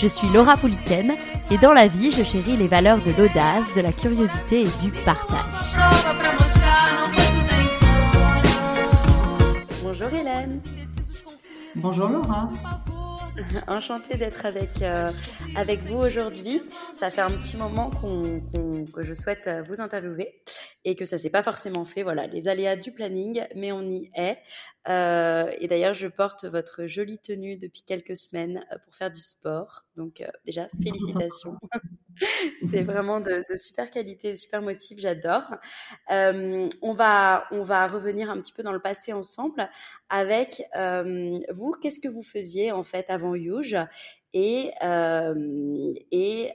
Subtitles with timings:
[0.00, 1.16] Je suis Laura Pouliken
[1.50, 4.92] et dans la vie, je chéris les valeurs de l'audace, de la curiosité et du
[5.04, 5.74] partage.
[9.82, 10.60] Bonjour Hélène.
[11.74, 12.48] Bonjour Laura.
[13.68, 15.10] Enchantée d'être avec, euh,
[15.54, 16.62] avec vous aujourd'hui.
[16.94, 20.42] Ça fait un petit moment qu'on, qu'on- que je souhaite euh, vous interviewer
[20.84, 22.02] et que ça s'est pas forcément fait.
[22.02, 24.38] Voilà, les aléas du planning, mais on y est.
[24.88, 29.20] Euh, et d'ailleurs, je porte votre jolie tenue depuis quelques semaines euh, pour faire du
[29.20, 29.84] sport.
[29.96, 31.56] Donc euh, déjà, félicitations.
[32.58, 35.54] C'est vraiment de, de super qualité, super motif, j'adore.
[36.10, 39.68] Euh, on, va, on va revenir un petit peu dans le passé ensemble
[40.08, 41.72] avec euh, vous.
[41.80, 43.76] Qu'est-ce que vous faisiez en fait avant Youge
[44.34, 46.52] et, euh, et,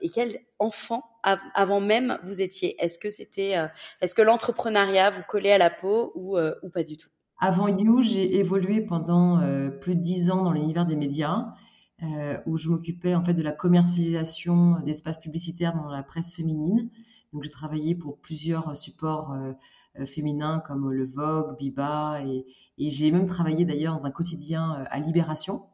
[0.00, 2.76] et quel enfant av- avant même vous étiez?
[2.82, 3.54] Est-ce que c'était,
[4.00, 7.08] est-ce que l'entrepreneuriat vous collait à la peau ou, ou pas du tout?
[7.38, 9.40] Avant You, j'ai évolué pendant
[9.80, 11.52] plus de dix ans dans l'univers des médias,
[12.02, 16.90] euh, où je m'occupais en fait de la commercialisation d'espaces publicitaires dans la presse féminine.
[17.32, 19.52] Donc j'ai travaillé pour plusieurs supports euh,
[19.98, 22.46] euh, féminins comme le Vogue, Biba, et,
[22.78, 25.64] et j'ai même travaillé d'ailleurs dans un quotidien euh, à Libération.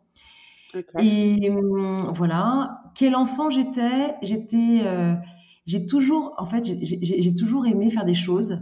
[0.99, 4.15] Et hum, voilà, quel enfant j'étais?
[4.23, 5.15] J'étais, euh,
[5.67, 8.61] j'ai toujours, en fait, j'ai- j'ai j'ai toujours aimé faire des choses.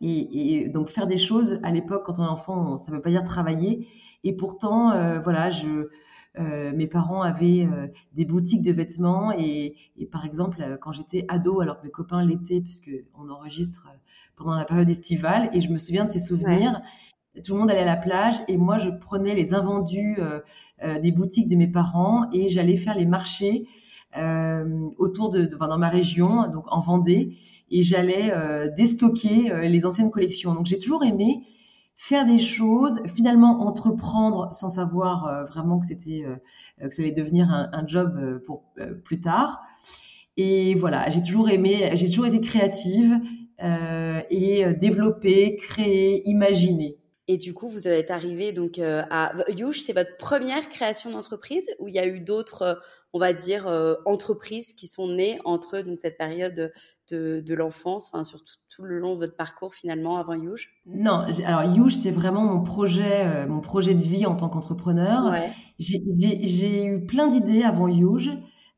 [0.00, 3.02] Et, et donc faire des choses à l'époque, quand on est enfant, ça ne veut
[3.02, 3.88] pas dire travailler.
[4.24, 5.88] Et pourtant, euh, voilà, je,
[6.38, 9.32] euh, mes parents avaient euh, des boutiques de vêtements.
[9.32, 13.30] Et, et par exemple, euh, quand j'étais ado, alors que mes copains l'étaient, puisque on
[13.30, 13.88] enregistre
[14.36, 16.80] pendant la période estivale, et je me souviens de ces souvenirs.
[17.44, 20.18] Tout le monde allait à la plage et moi je prenais les invendus
[21.02, 23.66] des boutiques de mes parents et j'allais faire les marchés
[24.98, 27.36] autour de, de- enfin, dans ma région, donc en Vendée,
[27.72, 28.32] et j'allais
[28.76, 30.54] déstocker les anciennes collections.
[30.54, 31.42] Donc j'ai toujours aimé
[31.96, 37.12] faire des choses, finalement entreprendre sans savoir euh, vraiment que c'était euh, que ça allait
[37.12, 39.62] devenir un, job euh, pour euh, plus tard.
[40.36, 43.20] Et voilà, j'ai toujours aimé, j'ai toujours été créative
[43.62, 46.98] euh, et euh, développer, créer, imaginer.
[47.26, 51.66] Et du coup, vous êtes arrivé donc euh, à Youge, c'est votre première création d'entreprise
[51.78, 52.74] ou il y a eu d'autres, euh,
[53.14, 56.72] on va dire, euh, entreprises qui sont nées entre donc cette période
[57.10, 60.70] de, de l'enfance, enfin sur tout, tout le long de votre parcours finalement avant Youge
[60.86, 65.30] Non, alors Youge, c'est vraiment mon projet, euh, mon projet de vie en tant qu'entrepreneur.
[65.30, 65.50] Ouais.
[65.78, 68.30] J'ai eu plein d'idées avant Youge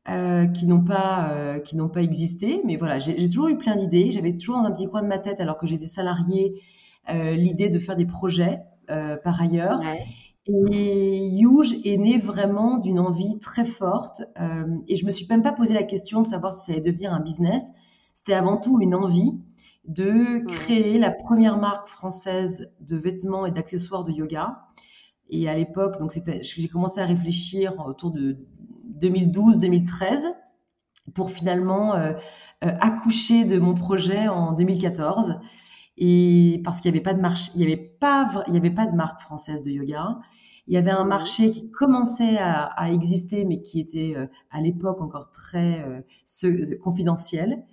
[0.09, 3.75] euh, qui n'ont pas, euh, qui n'ont pas existé, mais voilà, j'ai toujours eu plein
[3.75, 4.11] d'idées.
[4.11, 6.61] J'avais toujours dans un petit coin de ma tête, alors que j'étais salariée,
[7.09, 9.79] l'idée de faire des projets par ailleurs.
[9.79, 10.05] Ouais.
[10.49, 14.21] Et Youge est né vraiment d'une envie très forte.
[14.39, 16.81] euh, et je me suis même pas posé la question de savoir si ça allait
[16.81, 17.63] devenir un business.
[18.17, 19.31] C'était avant tout une envie
[19.85, 24.65] de créer la première marque française de vêtements et d'accessoires de yoga.
[25.29, 28.39] Et à l'époque, donc j'ai commencé à réfléchir autour de
[28.99, 30.33] 2012-2013
[31.13, 32.13] pour finalement euh,
[32.63, 35.35] euh, accoucher de mon projet en 2014.
[35.97, 38.57] Et parce qu'il n'y avait pas de marché, il n'y avait pas, vra- il y
[38.57, 40.17] avait pas de marque française de yoga.
[40.65, 44.59] Il y avait un marché qui commençait à, à exister, mais qui était euh, à
[44.59, 45.85] l'époque encore très
[46.81, 47.63] confidentiel.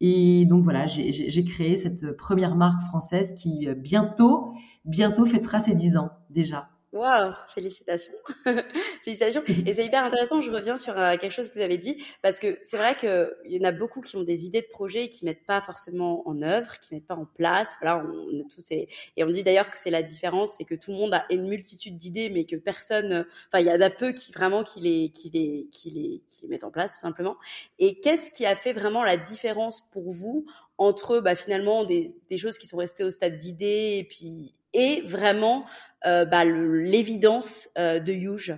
[0.00, 4.52] Et donc voilà, j'ai créé cette première marque française qui euh, bientôt,
[4.84, 6.70] bientôt fêtera ses 10 ans déjà.
[6.90, 8.14] Waouh, félicitations.
[9.04, 9.42] félicitations.
[9.66, 12.38] Et c'est hyper intéressant, je reviens sur euh, quelque chose que vous avez dit, parce
[12.38, 15.08] que c'est vrai qu'il y en a beaucoup qui ont des idées de projets et
[15.10, 17.74] qui mettent pas forcément en œuvre, qui mettent pas en place.
[17.82, 18.70] Voilà, on, on tous.
[18.70, 18.88] Et
[19.18, 21.96] on dit d'ailleurs que c'est la différence, c'est que tout le monde a une multitude
[21.98, 23.26] d'idées, mais que personne...
[23.48, 26.42] Enfin, il y en a peu qui vraiment qui les, qui, les, qui, les, qui
[26.42, 27.36] les mettent en place, tout simplement.
[27.78, 30.46] Et qu'est-ce qui a fait vraiment la différence pour vous
[30.78, 35.02] entre bah, finalement des, des, choses qui sont restées au stade d'idées et puis et
[35.02, 35.64] vraiment
[36.06, 38.56] euh, bah, l'évidence euh, de Huge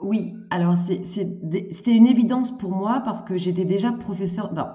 [0.00, 4.52] Oui, alors c'était une évidence pour moi parce que j'étais déjà professeur.
[4.52, 4.66] Non,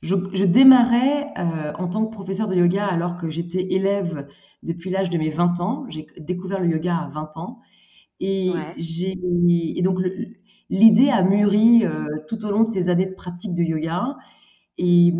[0.00, 4.26] je, je démarrais euh, en tant que professeur de yoga alors que j'étais élève
[4.62, 5.84] depuis l'âge de mes 20 ans.
[5.88, 7.60] J'ai découvert le yoga à 20 ans.
[8.20, 9.16] Et, j'ai,
[9.76, 10.00] et donc,
[10.70, 11.84] l'idée a mûri
[12.26, 14.16] tout au long de ces années de pratique de yoga.
[14.76, 15.12] Et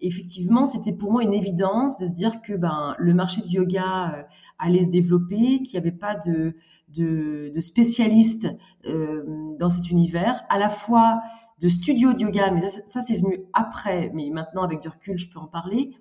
[0.00, 4.14] effectivement, c'était pour moi une évidence de se dire que ben, le marché du yoga
[4.14, 4.22] euh,
[4.58, 6.56] allait se développer, qu'il n'y avait pas de,
[6.88, 8.48] de, spécialistes
[8.86, 11.20] euh, dans cet univers, à la fois
[11.60, 15.30] de studios de yoga, mais ça, c'est venu après, mais maintenant avec du recul, je
[15.30, 15.94] peux en parler.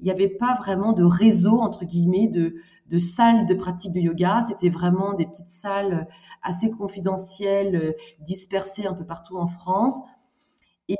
[0.00, 2.56] Il n'y avait pas vraiment de réseau, entre guillemets, de,
[2.88, 4.40] de salles de pratique de yoga.
[4.40, 6.08] C'était vraiment des petites salles
[6.42, 10.00] assez confidentielles, dispersées un peu partout en France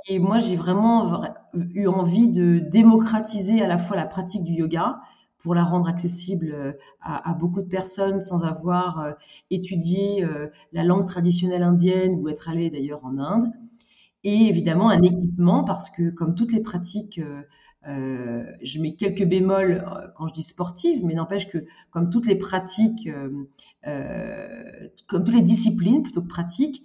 [0.09, 1.23] et moi, j'ai vraiment
[1.55, 5.01] eu envie de démocratiser à la fois la pratique du yoga
[5.43, 9.13] pour la rendre accessible euh, à, beaucoup de personnes sans avoir euh,
[9.51, 13.51] étudié euh, la langue traditionnelle indienne ou être allé d'ailleurs en Inde.
[14.25, 17.21] Et évidemment, un équipement parce que comme toutes les pratiques,
[17.85, 19.85] je mets quelques bémols
[20.15, 23.11] quand je dis sportive, mais n'empêche que comme toutes les pratiques,
[23.83, 26.85] comme toutes les disciplines plutôt que pratiques,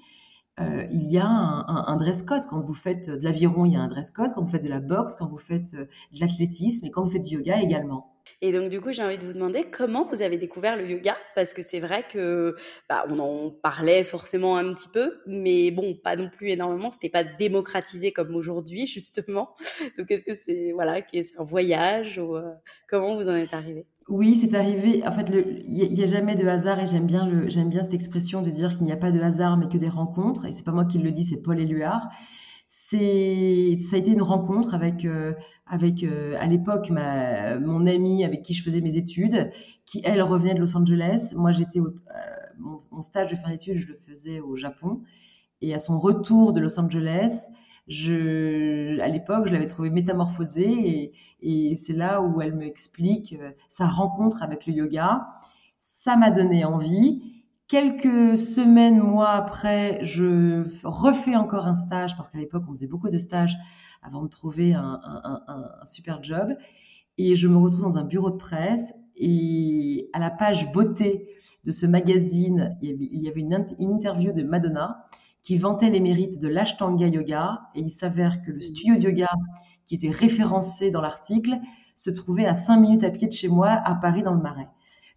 [0.59, 2.45] euh, il y a un, dress code.
[2.49, 4.31] Quand vous faites de l'aviron, il y a un dress code.
[4.33, 7.11] Quand vous faites de la boxe, quand vous faites euh, de l'athlétisme et quand vous
[7.11, 8.13] faites du yoga également.
[8.41, 11.15] Et donc du coup, j'ai envie de vous demander comment vous avez découvert le yoga?
[11.35, 12.55] Parce que c'est vrai que
[12.89, 16.91] bah, on en parlait forcément un petit peu, mais bon, pas non plus énormément.
[16.91, 19.55] C'était pas démocratisé comme aujourd'hui justement.
[19.97, 22.51] Donc est-ce que c'est voilà, c'est un voyage ou euh,
[22.89, 23.85] comment vous en êtes arrivé?
[24.09, 25.05] Oui, c'est arrivé.
[25.05, 25.29] En fait,
[25.65, 27.27] il n'y a, jamais de hasard et j'aime bien,
[27.81, 30.45] cette expression de dire qu'il n'y a pas de hasard mais que des rencontres.
[30.45, 32.07] Et c'est pas moi qui le dis, c'est Paul Éluard.
[32.67, 35.33] C'est, ça a été une rencontre avec, euh,
[35.73, 39.51] euh, à l'époque mon amie avec qui je faisais mes études,
[39.85, 41.33] qui elle revenait de Los Angeles.
[41.35, 41.91] Moi, j'étais au, euh,
[42.59, 45.01] mon, stage de fin d'études, je le faisais au Japon.
[45.61, 47.49] Et à son retour de Los Angeles,
[47.87, 53.51] je, à l'époque, je l'avais trouvée métamorphosée et, c'est là où elle me explique euh,
[53.69, 55.27] sa rencontre avec le yoga.
[55.79, 57.21] Ça m'a donné envie.
[57.67, 63.09] Quelques semaines, mois après, je refais encore un stage parce qu'à l'époque, on faisait beaucoup
[63.09, 63.57] de stages
[64.01, 65.01] avant de trouver un,
[65.83, 66.49] super job.
[67.17, 71.27] Et je me retrouve dans un bureau de presse et à la page beauté
[71.65, 75.07] de ce magazine, il y avait une interview de Madonna
[75.47, 77.61] qui vantait les mérites de l'Ashtanga Yoga.
[77.73, 79.29] Et il s'avère que le studio de yoga
[79.85, 81.57] qui était référencé dans l'article
[81.95, 84.67] se trouvait à 5 minutes à pied de chez moi, à Paris, dans le Marais.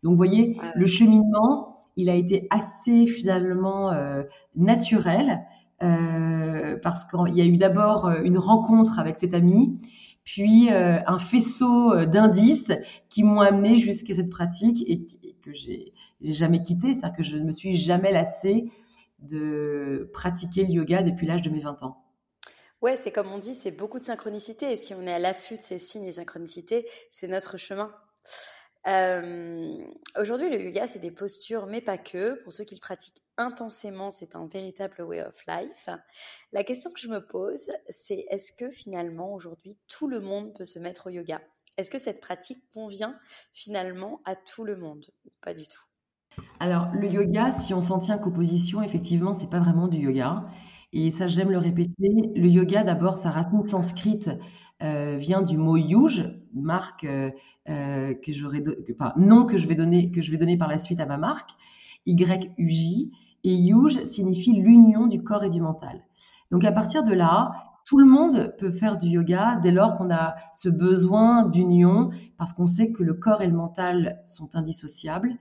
[0.05, 4.23] Donc, vous voyez, le cheminement, il a été assez finalement euh,
[4.55, 5.41] naturel,
[5.83, 9.81] euh, parce qu'il y a eu d'abord euh, une rencontre avec cet ami,
[10.23, 12.71] puis un faisceau d'indices
[13.09, 15.07] qui m'ont amené jusqu'à cette pratique et,
[15.43, 15.93] que j'ai
[16.23, 18.71] jamais quitté, c'est-à-dire que je ne me suis jamais lassée
[19.21, 22.05] de pratiquer le yoga depuis l'âge de mes 20 ans.
[22.83, 24.73] Ouais, c'est comme on dit, c'est beaucoup de synchronicité.
[24.73, 27.95] Et si on est à l'affût de ces signes et synchronicités, c'est notre chemin.
[28.87, 29.77] Euh,
[30.19, 32.43] aujourd'hui, le yoga, c'est des postures, mais pas que.
[32.43, 35.91] Pour ceux qui le pratiquent intensément, c'est un véritable way of life.
[36.53, 40.65] La question que je me pose, c'est est-ce que finalement, aujourd'hui, tout le monde peut
[40.65, 41.43] se mettre au yoga?
[41.77, 43.19] Est-ce que cette pratique convient
[43.53, 45.07] finalement à tout le monde?
[45.43, 45.83] Pas du tout.
[46.59, 50.45] Alors, le yoga, si on s'en tient qu'aux positions, effectivement, c'est pas vraiment du yoga.
[50.93, 52.33] Et ça, j'aime le répéter.
[52.37, 54.31] Le yoga, d'abord, sa racine sanscrite
[54.83, 57.31] euh, vient du mot yuj, marque euh,
[57.69, 61.07] euh, que nom que je vais donner, que je vais donner par la suite à
[61.07, 61.51] ma marque,
[62.07, 63.11] Y-U-J.
[63.43, 66.05] Et yuj signifie l'union du corps et du mental.
[66.51, 67.53] Donc, à partir de là,
[67.87, 72.53] tout le monde peut faire du yoga dès lors qu'on a ce besoin d'union, parce
[72.53, 75.39] qu'on sait que le corps et le mental sont indissociables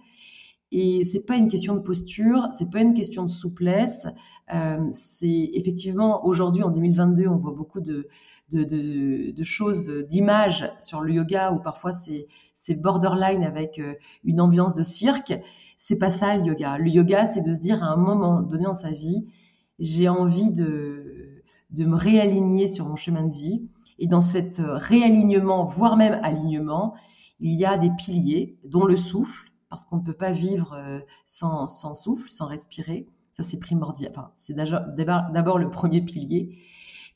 [0.71, 4.07] et c'est pas une question de posture, c'est pas une question de souplesse.
[4.53, 8.07] Euh, c'est effectivement aujourd'hui en 2022, on voit beaucoup de,
[8.51, 13.95] de, de, de choses, d'images sur le yoga où parfois c'est, c'est borderline avec euh,
[14.23, 15.33] une ambiance de cirque.
[15.79, 16.77] C'est pas ça le yoga.
[16.77, 19.25] Le yoga, c'est de se dire à un moment donné dans sa vie,
[19.79, 23.67] j'ai envie de, de me réaligner sur mon chemin de vie.
[23.97, 26.93] Et dans cet réalignement, voire même alignement,
[27.39, 30.99] il y a des piliers, dont le souffle parce qu'on ne peut pas vivre euh,
[31.25, 33.07] sans, souffle, sans respirer.
[33.33, 34.11] Ça, c'est primordial.
[34.35, 36.57] C'est d'abord le premier pilier.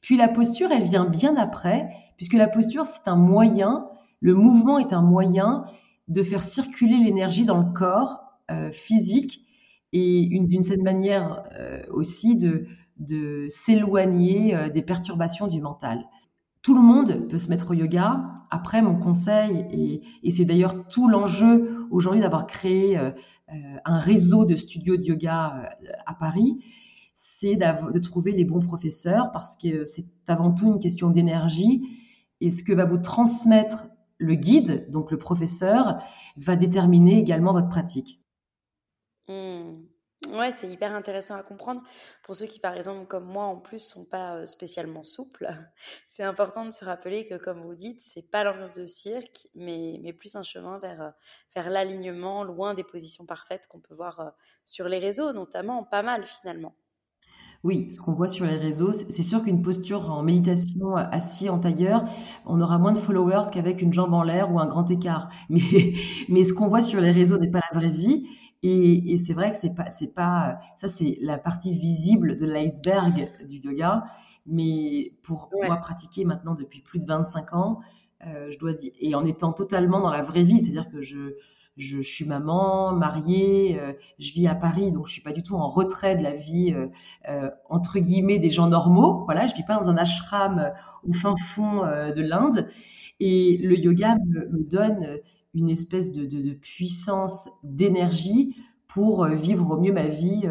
[0.01, 3.87] Puis la posture, elle vient bien après, puisque la posture, c'est un moyen,
[4.19, 5.65] le mouvement est un moyen
[6.07, 9.45] de faire circuler l'énergie dans le corps euh, physique
[9.91, 16.05] et d'une certaine manière euh, aussi de s'éloigner des perturbations du mental.
[16.61, 18.23] tout le monde peut se mettre au yoga.
[18.49, 23.11] Après, mon conseil, et, c'est d'ailleurs tout l'enjeu aujourd'hui d'avoir créé euh,
[23.85, 25.69] un réseau de studios de yoga
[26.05, 26.63] à Paris,
[27.15, 31.83] c'est de trouver les bons professeurs parce que c'est avant tout une question d'énergie.
[32.41, 36.01] Et ce que va vous transmettre le guide, donc le professeur,
[36.37, 38.21] va déterminer également votre pratique.
[39.27, 39.92] Mmh.
[40.31, 41.81] Ouais, c'est hyper intéressant à comprendre.
[42.23, 45.47] Pour ceux qui, par exemple, comme moi, en plus, sont pas spécialement souples,
[46.07, 49.99] c'est important de se rappeler que, comme vous dites, c'est pas l'ambiance de cirque, mais,
[50.01, 51.13] mais plus un chemin vers,
[51.53, 54.33] vers l'alignement, loin des positions parfaites qu'on peut voir
[54.65, 56.75] sur les réseaux, notamment, pas mal finalement.
[57.63, 61.59] Oui, ce qu'on voit sur les réseaux, c'est sûr qu'une posture en méditation assis en
[61.59, 62.03] tailleur,
[62.45, 65.29] on aura moins de followers qu'avec une jambe en l'air ou un grand écart.
[65.49, 65.61] Mais,
[66.27, 68.27] mais ce qu'on voit sur les réseaux n'est pas la vraie vie.
[68.63, 73.31] Et, c'est vrai que c'est pas, c'est pas, ça c'est la partie visible de l'iceberg
[73.47, 74.05] du yoga.
[74.45, 77.79] Mais pour moi pratiquer maintenant depuis plus de 25 ans,
[78.25, 81.35] euh, je dois dire, et en étant totalement dans la vraie vie, c'est-à-dire que je,
[81.77, 85.55] je, suis maman, mariée, euh, je vis à Paris, donc je suis pas du tout
[85.55, 86.87] en retrait de la vie euh,
[87.29, 89.23] euh, entre guillemets des gens normaux.
[89.25, 90.71] Voilà, je vis pas dans un ashram
[91.03, 92.69] au fin fond de l'Inde.
[93.19, 95.17] Et le yoga me, donne
[95.53, 98.55] une espèce de, de, puissance, d'énergie
[98.87, 100.47] pour vivre au mieux ma vie,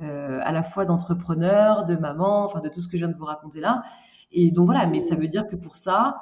[0.00, 3.24] à la fois d'entrepreneur, de maman, enfin de tout ce que je viens de vous
[3.24, 3.82] raconter là.
[4.30, 6.16] Et donc voilà, mais ça veut dire que pour ça,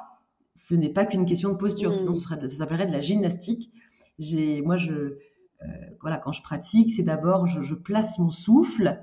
[0.54, 3.72] ce n'est pas qu'une question de posture, sinon ce serait, ça s'appellerait de la gymnastique
[4.18, 5.16] j'ai, moi, je, euh,
[6.00, 9.00] voilà, quand je pratique, c'est d'abord, je, place mon souffle,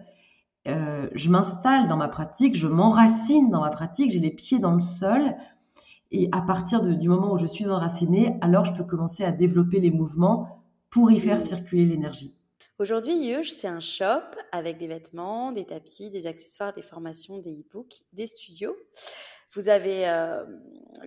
[0.67, 4.73] euh, je m'installe dans ma pratique, je m'enracine dans ma pratique, j'ai les pieds dans
[4.73, 5.35] le sol.
[6.15, 9.79] Et à partir du moment où je suis enracinée, alors je peux commencer à développer
[9.79, 12.37] les mouvements pour y faire circuler l'énergie.
[12.77, 17.53] Aujourd'hui, Yuge, c'est un shop avec des vêtements, des tapis, des accessoires, des formations, des
[17.53, 18.75] e-books, des studios.
[19.55, 20.43] Vous avez euh,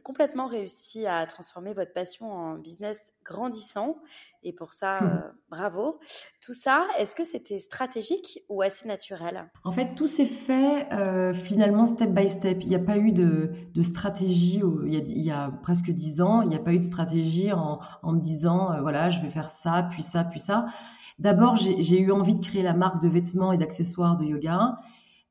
[0.05, 3.97] complètement réussi à transformer votre passion en business grandissant
[4.43, 5.07] et pour ça, hmm.
[5.07, 5.99] euh, bravo.
[6.45, 9.51] Tout ça, est-ce que c'était stratégique ou assez naturel?
[9.65, 12.59] En fait, tout s'est fait euh, finalement step by step.
[12.63, 13.51] Il n'y a pas eu de,
[13.83, 16.43] stratégie il y, a, presque dix ans.
[16.43, 19.51] Il n'y a pas eu de stratégie en, en me disant, voilà, je vais faire
[19.51, 20.67] ça, puis ça, puis ça.
[21.19, 24.79] D'abord, j'ai eu envie de créer la marque de vêtements et d'accessoires de yoga.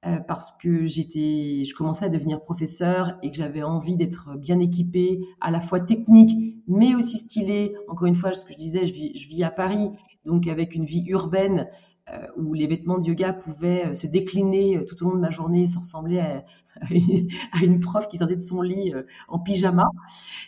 [0.05, 4.59] Euh, parce que j'étais, je commençais à devenir professeur et que j'avais envie d'être bien
[4.59, 7.75] équipée, à la fois technique, mais aussi stylée.
[7.87, 9.89] Encore une fois, ce que je disais, je vis, à Paris,
[10.23, 11.67] donc avec une vie urbaine
[12.11, 15.31] euh, où les vêtements de yoga pouvaient euh, se décliner tout au long de ma
[15.31, 16.45] journée sans ressembler à,
[17.63, 18.93] une prof qui sortait de son lit
[19.27, 19.87] en pyjama.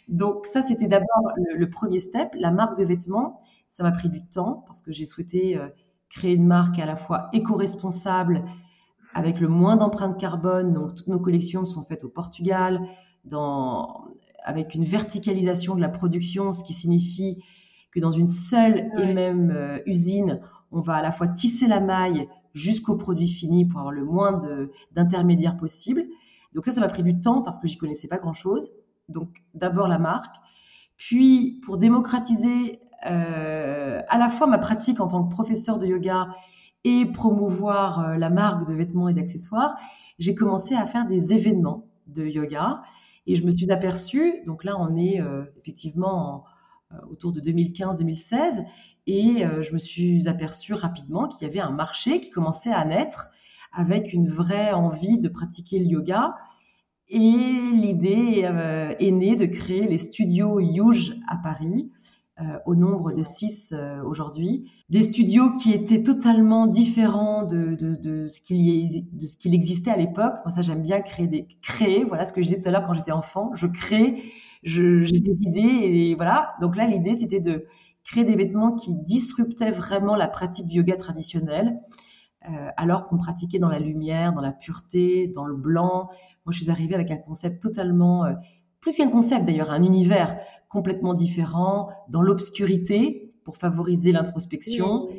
[0.08, 3.42] Donc ça, c'était d'abord le, premier step, la marque de vêtements.
[3.70, 5.60] Ça m'a pris du temps parce que j'ai souhaité
[6.10, 8.44] créer une marque à la fois éco-responsable,
[9.18, 10.74] avec le moins d'empreintes carbone.
[10.74, 12.88] Donc, toutes nos collections sont faites au Portugal,
[13.26, 14.06] dans,
[14.44, 17.44] avec une verticalisation de la production, ce qui signifie
[17.92, 20.40] que dans une seule et même euh, usine,
[20.72, 24.40] on va à la fois tisser la maille jusqu'au produit fini pour avoir le moins
[24.92, 26.06] d'intermédiaires possible.
[26.54, 28.72] Donc ça, ça m'a pris du temps parce que j'y connaissais pas grand-chose.
[29.10, 30.36] Donc d'abord la marque,
[30.96, 36.28] puis pour démocratiser euh, à la fois ma pratique en tant que professeur de yoga
[36.84, 39.78] et promouvoir euh, la marque de vêtements et d'accessoires,
[40.20, 42.82] j'ai commencé à faire des événements de yoga
[43.26, 46.46] et je me suis aperçue, donc là on est euh, effectivement
[46.92, 48.66] euh, autour de 2015-2016,
[49.10, 53.30] et je me suis aperçue rapidement qu'il y avait un marché qui commençait à naître
[53.72, 56.36] avec une vraie envie de pratiquer le yoga.
[57.08, 58.42] Et l'idée
[59.00, 61.90] est née de créer les studios Yuge à Paris,
[62.66, 64.72] au nombre de six euh, aujourd'hui.
[64.90, 70.36] Des studios qui étaient totalement différents de, de, de ce qu'il existait à l'époque.
[70.46, 72.04] Moi, ça, j'aime bien créer des créer.
[72.04, 73.52] Voilà ce que je disais tout à l'heure quand j'étais enfant.
[73.56, 74.24] Je crée,
[74.64, 76.56] j'ai des idées et voilà.
[76.62, 77.66] Donc là, l'idée, c'était de
[78.04, 81.80] créer des vêtements qui disruptaient vraiment la pratique du yoga traditionnelle.
[82.50, 86.10] Euh, alors qu'on pratiquait dans la lumière, dans la pureté, dans le blanc.
[86.46, 88.34] Moi, je suis arrivée avec un concept totalement, euh,
[88.80, 90.38] plus qu'un concept d'ailleurs, un univers
[90.70, 95.10] complètement différent, dans l'obscurité pour favoriser l'introspection,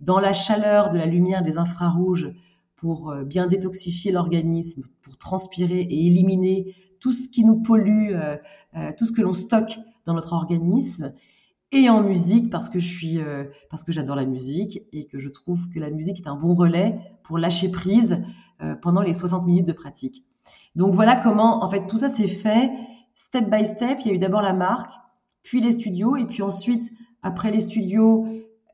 [0.00, 2.32] dans la chaleur de la lumière des infrarouges
[2.76, 8.36] pour euh, bien détoxifier l'organisme, pour transpirer et éliminer tout ce qui nous pollue, euh,
[8.76, 11.12] euh, tout ce que l'on stocke dans notre organisme,
[11.72, 13.18] et en musique parce que je suis,
[13.68, 16.54] parce que j'adore la musique et que je trouve que la musique est un bon
[16.54, 18.22] relais pour lâcher prise
[18.80, 20.24] pendant les 60 minutes de pratique.
[20.76, 22.70] Donc voilà comment, en fait, tout ça s'est fait
[23.14, 23.98] step by step.
[24.00, 24.92] Il y a eu d'abord la marque,
[25.42, 26.90] puis les studios, et puis ensuite,
[27.22, 28.26] après les studios,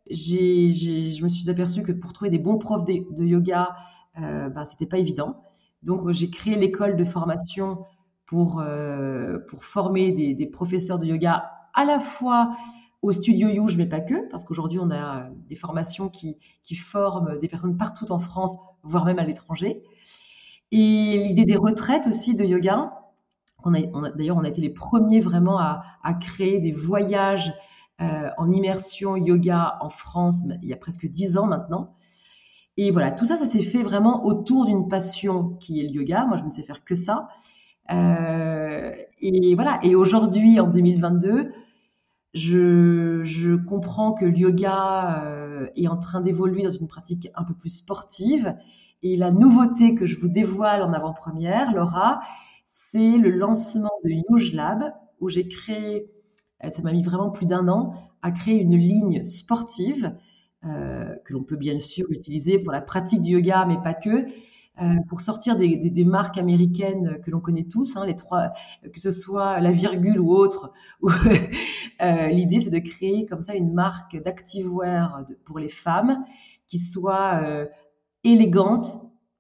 [0.09, 3.77] j'ai, je me suis aperçue que pour trouver des bons profs de, yoga,
[4.21, 5.45] euh, ben, c'était pas évident.
[5.83, 7.85] Donc, j'ai créé l'école de formation
[8.27, 8.63] pour,
[9.49, 12.57] pour former des, professeurs de yoga à la fois
[13.03, 17.39] au studio Youge, mais pas que, parce qu'aujourd'hui, on a des formations qui, qui forment
[17.39, 19.83] des personnes partout en France, voire même à l'étranger.
[20.71, 22.93] Et l'idée des retraites aussi de yoga.
[23.65, 27.53] On a, D'ailleurs, on a été les premiers vraiment à, créer des voyages
[28.01, 31.95] euh, en immersion yoga en France il y a presque dix ans maintenant.
[32.77, 36.25] Et voilà, tout ça, ça s'est fait vraiment autour d'une passion qui est le yoga.
[36.25, 37.29] Moi, je ne sais faire que ça.
[37.91, 39.79] Euh, et voilà.
[39.83, 41.53] Et aujourd'hui, en 2022,
[42.33, 47.45] je, je, comprends que le yoga euh, est en train d'évoluer dans une pratique un
[47.45, 48.57] peu plus sportive.
[49.03, 52.21] Et la nouveauté que je vous dévoile en avant-première, Laura,
[52.73, 56.07] c'est le lancement de Yuge Lab, où j'ai créé,
[56.65, 60.17] euh, ça m'a mis vraiment plus d'un an, à créer une ligne sportive
[60.65, 64.25] euh, que l'on peut bien sûr utiliser pour la pratique du yoga, mais pas que,
[64.81, 69.11] euh, pour sortir des, marques américaines que l'on connaît tous, hein, les trois, que ce
[69.11, 70.73] soit la virgule ou autre.
[72.01, 76.25] L'idée, c'est de créer comme ça une marque d'activewear pour les femmes
[76.69, 77.67] qui soit
[78.23, 78.97] élégante,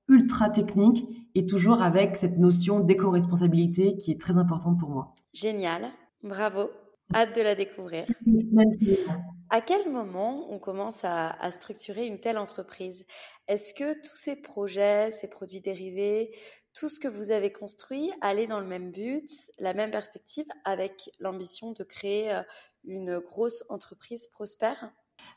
[0.08, 5.14] ultra technique et toujours avec cette notion d'éco-responsabilité qui est très importante pour moi.
[5.32, 5.90] Génial,
[6.22, 6.70] bravo,
[7.14, 8.04] hâte de la découvrir.
[9.50, 13.04] À quel moment on commence à, à structurer une telle entreprise?
[13.48, 16.32] Est-ce que tous ces projets, ces produits dérivés,
[16.72, 21.10] tout ce que vous avez construit allait dans le même but, la même perspective, avec
[21.18, 22.42] l'ambition de créer euh,
[22.84, 24.92] une grosse entreprise prospère?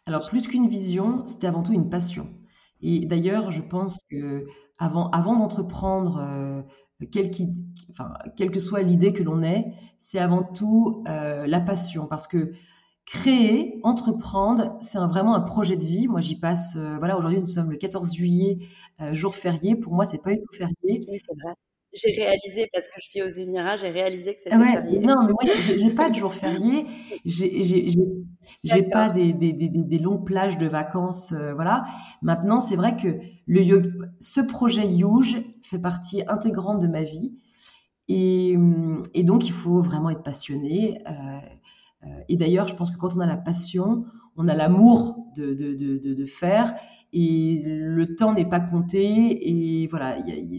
[0.06, 2.30] Alors, plus qu'une vision, c'était avant tout une passion.
[2.84, 4.46] Et d'ailleurs, je pense que
[4.78, 6.62] avant, d'entreprendre, euh,
[7.12, 7.32] quelle,
[8.52, 12.06] que soit l'idée que l'on ait, c'est avant tout euh, la passion.
[12.08, 12.54] Parce que
[13.06, 16.08] créer, entreprendre, c'est vraiment un projet de vie.
[16.08, 16.76] Moi, j'y passe.
[16.76, 18.60] Euh, voilà, aujourd'hui, nous sommes le 14 juillet,
[19.14, 19.76] jour férié.
[19.76, 20.76] Pour moi, c'est pas du tout férié.
[21.10, 21.54] Oui, c'est vrai.
[21.94, 25.00] J'ai réalisé parce que je vis aux Émirats, j'ai réalisé que c'était ouais, férié.
[25.00, 26.86] Non, mais moi, j'ai pas de jour férié.
[27.26, 31.84] J'ai pas des, des, des, des, longues plages de vacances, euh, voilà.
[32.22, 37.34] Maintenant, c'est vrai que le yoga, ce projet Yuge fait partie intégrante de ma vie.
[38.08, 38.58] Et,
[39.14, 41.02] et donc, il faut vraiment être passionné.
[41.08, 45.54] Euh, et d'ailleurs, je pense que quand on a la passion, on a l'amour de,
[45.54, 46.74] de, de, de, faire
[47.12, 49.04] et le temps n'est pas compté.
[49.84, 50.18] Et voilà,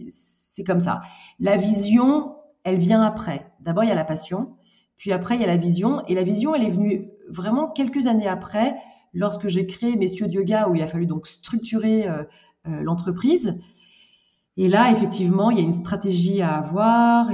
[0.09, 1.01] c'est comme ça.
[1.39, 3.53] La vision, elle vient après.
[3.61, 4.57] D'abord, il y a la passion,
[4.97, 6.05] puis après, il y a la vision.
[6.07, 8.77] Et la vision, elle est venue vraiment quelques années après,
[9.13, 12.25] lorsque j'ai créé mes studios de yoga, où il a fallu donc structurer euh,
[12.67, 13.59] euh, l'entreprise.
[14.57, 17.29] Et là, effectivement, il y a une stratégie à avoir.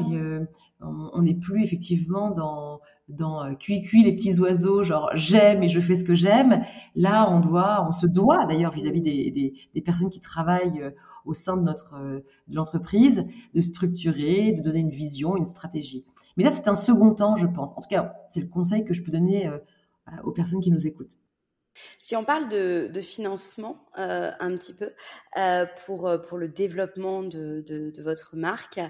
[0.80, 2.80] On n'est plus effectivement dans
[3.10, 6.64] dans euh, cui cui les petits oiseaux, genre j'aime et je fais ce que j'aime.
[6.94, 10.90] Là, on doit, on se doit d'ailleurs vis-à-vis des, personnes qui travaillent euh,
[11.24, 16.04] au sein de notre euh, de l'entreprise, de structurer, de donner une vision, une stratégie.
[16.36, 17.72] Mais ça, c'est un second temps, je pense.
[17.72, 19.50] En tout cas, c'est le conseil que je peux donner
[20.22, 21.18] aux personnes qui nous écoutent.
[21.98, 24.92] Si on parle de, financement un petit peu
[25.84, 28.80] pour, pour le développement de, votre marque,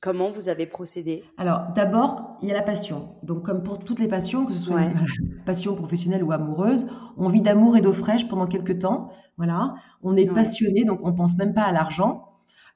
[0.00, 1.24] Comment vous avez procédé?
[1.38, 3.16] Alors, d'abord, il y a la passion.
[3.24, 4.92] Donc, comme pour toutes les passions, que ce soit ouais.
[4.92, 9.10] une passion professionnelle ou amoureuse, on vit d'amour et d'eau fraîche pendant quelques temps.
[9.38, 9.74] Voilà.
[10.02, 10.34] On est ouais.
[10.34, 12.28] passionné, donc on pense même pas à l'argent.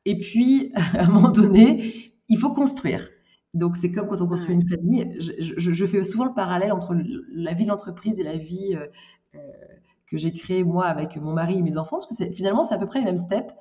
[0.04, 3.08] Et puis, à un moment donné, il faut construire.
[3.54, 4.60] Donc, c'est comme quand on construit ouais.
[4.60, 5.16] une famille.
[5.20, 6.96] Je, je, je, fais souvent le parallèle entre
[7.32, 8.86] la vie de l'entreprise et la vie euh,
[9.36, 9.38] euh,
[10.08, 12.78] que j'ai créée, moi, avec mon mari et mes enfants, parce que finalement, c'est à
[12.78, 13.54] peu près les mêmes steps.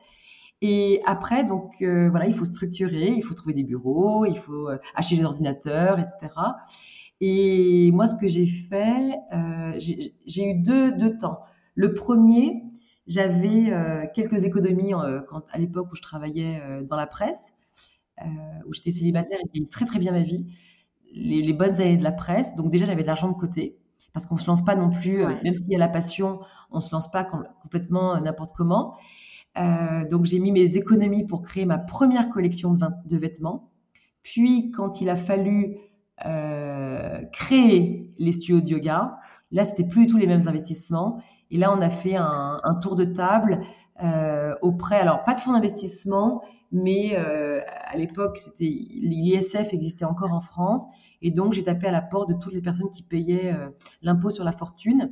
[0.62, 4.70] Et après, donc euh, voilà, il faut structurer, il faut trouver des bureaux, il faut
[4.70, 6.30] euh, acheter des ordinateurs, etc.
[7.20, 11.40] Et moi, ce que j'ai fait, euh, j'ai eu deux, deux temps.
[11.76, 12.64] Le premier,
[13.08, 17.54] j'avais euh, quelques économies euh, quand, à l'époque où je travaillais euh, dans la presse,
[18.68, 20.46] où j'étais célibataire et qui très très bien ma vie,
[21.12, 22.54] les, les, bonnes années de la presse.
[22.54, 23.80] Donc déjà, j'avais de l'argent de côté
[24.14, 25.42] parce qu'on se lance pas non plus, ouais.
[25.44, 28.96] même s'il y a la passion, on se lance pas complètement n'importe comment.
[29.58, 33.72] Euh, donc j'ai mis mes économies pour créer ma première collection de, vêtements.
[34.24, 35.78] Puis quand il a fallu
[36.26, 39.18] euh, créer les studios de yoga,
[39.52, 41.22] là c'était plus du tout les mêmes investissements.
[41.50, 43.62] Et là on a fait un, un tour de table
[44.04, 50.34] euh, auprès, alors pas de fonds d'investissement, mais euh, à l'époque c'était l'ISF existait encore
[50.34, 50.86] en France.
[51.22, 53.70] Et donc j'ai tapé à la porte de toutes les personnes qui payaient euh,
[54.02, 55.12] l'impôt sur la fortune.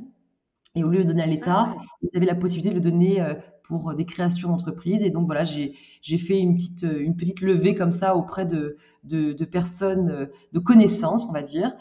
[0.74, 2.08] Et au lieu de donner à l'État, ah ouais.
[2.12, 5.04] ils avaient la possibilité de le donner euh, pour des créations d'entreprises.
[5.04, 9.32] Et donc voilà, j'ai fait une petite, une petite levée comme ça auprès de, de,
[9.32, 11.72] de, personnes de connaissances, on va dire.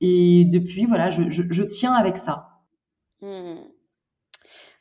[0.00, 2.60] Et depuis, voilà, je, je, je tiens avec ça.
[3.22, 3.56] Mmh.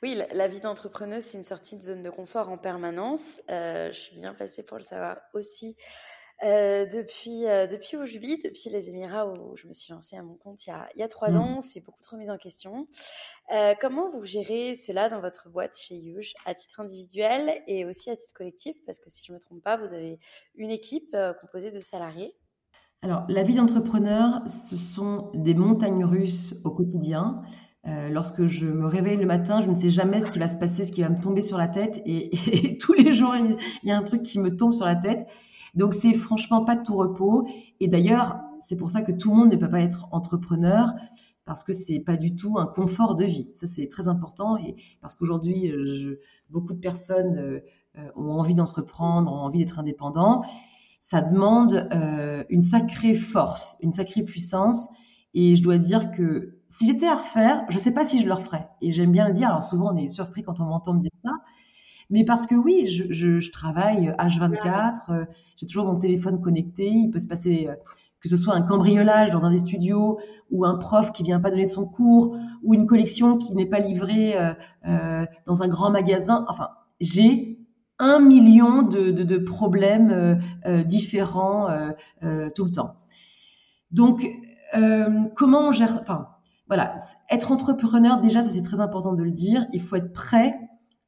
[0.04, 3.42] Oui, la, vie d'entrepreneuse, c'est une sortie de zone de confort en permanence.
[3.50, 5.78] je suis bien placée pour le savoir aussi
[6.44, 10.18] euh, depuis, euh, depuis où je vis, depuis les Émirats où je me suis lancée
[10.18, 11.38] à mon compte il y a, il y a trois mmh.
[11.38, 12.88] ans, c'est beaucoup trop mis en question.
[13.54, 18.10] Euh, comment vous gérez cela dans votre boîte chez Huge, à titre individuel et aussi
[18.10, 18.76] à titre collectif?
[18.86, 20.20] Parce que si je ne me trompe pas, vous avez
[20.56, 22.36] une équipe composée de salariés.
[23.02, 27.44] Alors, la vie d'entrepreneur, ce sont des montagnes russes au quotidien.
[27.86, 30.84] lorsque je me réveille le matin, je ne sais jamais ce qui va se passer,
[30.84, 32.02] ce qui va me tomber sur la tête.
[32.06, 34.96] Et, et tous les jours, il y a un truc qui me tombe sur la
[34.96, 35.28] tête.
[35.76, 37.48] Donc c'est franchement pas de tout repos.
[37.80, 40.94] Et d'ailleurs, c'est pour ça que tout le monde ne peut pas être entrepreneur
[41.46, 43.52] parce que c'est pas du tout un confort de vie.
[43.56, 45.72] Ça c'est très important et parce qu'aujourd'hui,
[46.50, 47.62] beaucoup de personnes
[47.98, 50.44] euh, ont envie d'entreprendre, ont envie d'être indépendants.
[51.00, 54.90] Ça demande euh, une sacrée force, une sacrée puissance.
[55.34, 58.28] Et je dois dire que si j'étais à refaire, je ne sais pas si je
[58.28, 58.68] le referais.
[58.82, 59.50] Et j'aime bien le dire.
[59.50, 61.32] Alors souvent, on est surpris quand on m'entend me dire ça
[62.10, 65.26] mais parce que oui, je, je, je travaille H24, euh,
[65.58, 67.76] j'ai toujours mon téléphone connecté, il peut se passer euh,
[68.26, 71.52] que ce soit un cambriolage dans un des studios ou un prof qui vient pas
[71.52, 74.54] donner son cours ou une collection qui n'est pas livrée euh,
[74.88, 76.46] euh, dans un grand magasin.
[76.50, 77.60] Enfin, j'ai
[78.00, 81.68] un million de, de, de problèmes euh, différents
[82.56, 82.96] tout le temps.
[83.92, 84.28] Donc,
[85.36, 86.28] comment on gère Enfin,
[86.68, 86.98] voilà,
[87.30, 89.66] être entrepreneur déjà, ça c'est très important de le dire.
[89.72, 90.65] Il faut être prêt euh,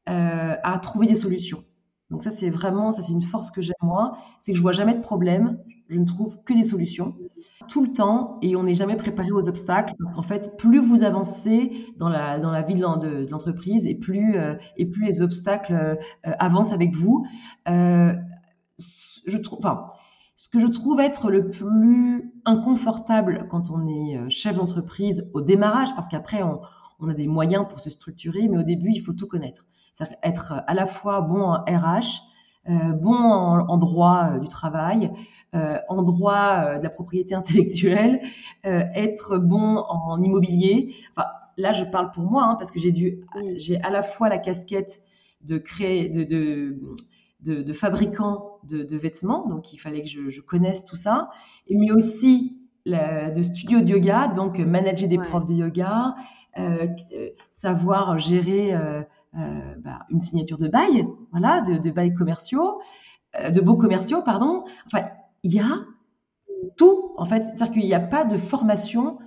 [0.08, 1.64] à trouver des solutions.
[2.10, 4.72] Donc ça, c'est vraiment, ça c'est une force que j'ai moi, c'est que je vois
[4.72, 5.58] jamais de problème,
[5.90, 7.16] je ne trouve que des solutions
[7.68, 11.04] tout le temps et on n'est jamais préparé aux obstacles parce qu'en fait, plus vous
[11.04, 15.74] avancez dans la dans la vie de l'entreprise et plus euh, et plus les obstacles
[15.74, 17.26] euh, avancent avec vous.
[17.70, 18.16] Euh,
[19.52, 19.92] enfin,
[20.36, 25.94] ce que je trouve être le plus inconfortable quand on est chef d'entreprise au démarrage,
[25.96, 26.42] parce qu'après
[27.00, 29.66] on a des moyens pour se structurer, mais au début il faut tout connaître
[29.98, 32.22] c'est-à-dire être à la fois bon en RH,
[32.70, 35.12] euh, bon en, droit euh, du travail,
[35.56, 38.22] euh, en droit de la propriété intellectuelle,
[38.64, 40.94] être bon en immobilier.
[41.12, 44.30] Enfin, là, je parle pour moi hein, parce que j'ai dû, j'ai à la fois
[44.30, 45.02] la casquette
[45.42, 46.80] de créer, de, de,
[47.40, 51.30] de, de fabricant de, de, vêtements, donc il fallait que je, je connaisse tout ça,
[51.68, 56.16] et mais aussi la, de studio de yoga, donc manager des profs de yoga,
[57.52, 58.76] savoir gérer
[59.78, 62.80] bah, une signature de bail, voilà, de, bails commerciaux,
[63.40, 64.64] euh, de beaux commerciaux, pardon.
[64.86, 65.06] Enfin,
[65.44, 65.86] il y a
[66.78, 67.46] tout, en fait.
[67.46, 69.20] C'est-à-dire qu'il n'y a pas de formation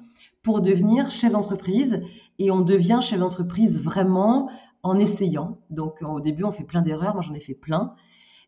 [0.42, 2.03] pour devenir chef d'entreprise
[2.38, 4.51] et on devient chef d'entreprise vraiment
[4.83, 5.59] en essayant.
[5.68, 7.14] Donc au début, on fait plein d'erreurs.
[7.14, 7.94] Moi, j'en ai fait plein.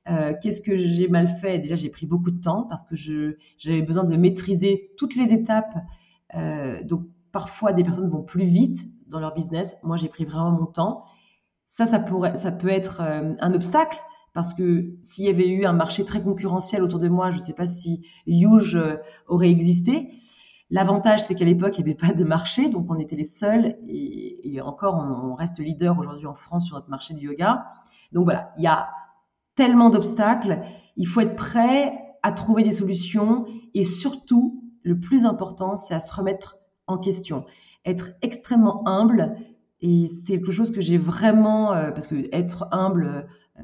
[0.09, 1.59] Euh, Qu'est-ce que j'ai mal fait?
[1.59, 2.97] Déjà, j'ai pris beaucoup de temps parce que
[3.59, 5.75] j'avais besoin de maîtriser toutes les étapes.
[6.35, 9.77] Euh, donc parfois, des personnes vont plus vite dans leur business.
[9.83, 11.05] Moi, j'ai pris vraiment mon temps.
[11.75, 13.99] Ça, ça, pourrait, ça peut être euh, un obstacle
[14.35, 17.41] parce que s'il y avait eu un marché très concurrentiel autour de moi, je ne
[17.41, 20.11] sais pas si Huge euh, aurait existé.
[20.69, 23.79] L'avantage, c'est qu'à l'époque, il n'y avait pas de marché, donc on était les seuls,
[23.89, 27.65] et, encore, on, reste leader aujourd'hui en France sur notre marché du yoga.
[28.13, 28.91] Donc voilà, il y a
[29.55, 30.61] tellement d'obstacles,
[30.99, 36.01] il faut être prêt à trouver des solutions, et surtout, le plus important, c'est à
[36.01, 37.47] se remettre en question,
[37.87, 39.37] être extrêmement humble
[39.83, 43.27] et c'est quelque chose que j'ai vraiment, euh, parce que être humble,
[43.59, 43.63] euh,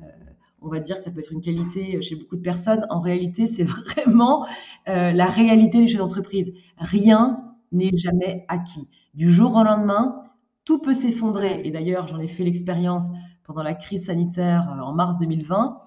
[0.60, 2.84] on va dire que ça peut être une qualité chez beaucoup de personnes.
[2.90, 4.44] En réalité, c'est vraiment
[4.88, 6.52] euh, la réalité des chefs d'entreprise.
[6.76, 8.88] Rien n'est jamais acquis.
[9.14, 10.24] Du jour au lendemain,
[10.64, 11.60] tout peut s'effondrer.
[11.64, 13.08] Et d'ailleurs, j'en ai fait l'expérience
[13.44, 15.80] pendant la crise sanitaire en mars 2020,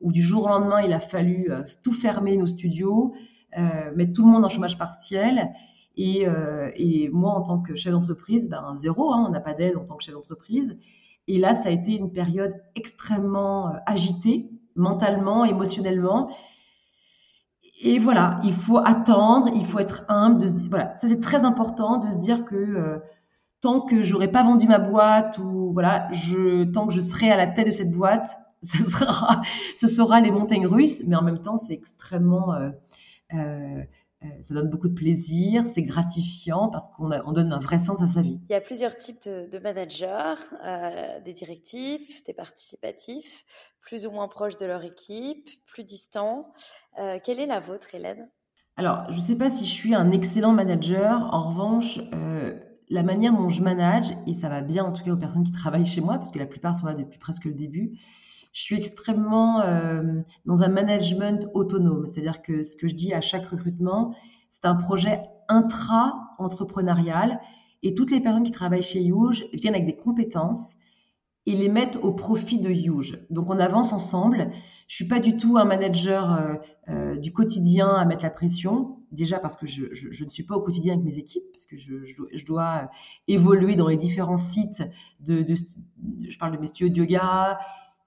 [0.00, 1.50] où du jour au lendemain, il a fallu
[1.82, 3.14] tout fermer nos studios,
[3.94, 5.52] mettre tout le monde en chômage partiel.
[5.96, 9.54] Et, euh, et, moi, en tant que chef d'entreprise, ben, zéro, hein, on n'a pas
[9.54, 10.78] d'aide en tant que chef d'entreprise.
[11.28, 16.30] Et là, ça a été une période extrêmement euh, agitée, mentalement, émotionnellement.
[17.82, 20.46] Et voilà, il faut attendre, il faut être humble.
[20.70, 22.98] Voilà, ça c'est très important de se dire que euh,
[23.60, 26.08] tant que j'aurai pas vendu ma boîte ou voilà,
[26.72, 29.42] tant que je serai à la tête de cette boîte, ce sera,
[29.74, 31.02] ce sera les montagnes russes.
[31.06, 32.54] Mais en même temps, c'est extrêmement
[34.40, 38.06] ça donne beaucoup de plaisir, c'est gratifiant parce qu'on on donne un vrai sens à
[38.06, 38.40] sa vie.
[38.48, 43.44] Il y a plusieurs types de, managers, euh, des directifs, des participatifs,
[43.80, 46.52] plus ou moins proches de leur équipe, plus distants.
[46.98, 48.28] Euh, quelle est la vôtre, Hélène?
[48.76, 51.28] Alors, je ne sais pas si je suis un excellent manager.
[51.32, 52.00] En revanche,
[52.88, 55.52] la manière dont je manage, et ça va bien en tout cas aux personnes qui
[55.52, 57.98] travaillent chez moi, parce que la plupart sont là depuis presque le début,
[58.52, 62.06] je suis extrêmement euh, dans un management autonome.
[62.06, 64.14] C'est-à-dire que ce que je dis à chaque recrutement,
[64.50, 67.40] c'est un projet intra-entrepreneurial
[67.82, 70.76] et toutes les personnes qui travaillent chez Huge viennent avec des compétences
[71.46, 73.18] et les mettre au profit de Huge.
[73.30, 74.52] Donc on avance ensemble.
[74.86, 76.54] Je suis pas du tout un manager euh,
[76.88, 78.98] euh, du quotidien à mettre la pression.
[79.10, 79.84] Déjà parce que je,
[80.24, 82.90] ne suis pas au quotidien avec mes équipes, parce que je, dois
[83.28, 84.82] évoluer dans les différents sites.
[85.20, 87.58] De, je parle de mes studios de yoga.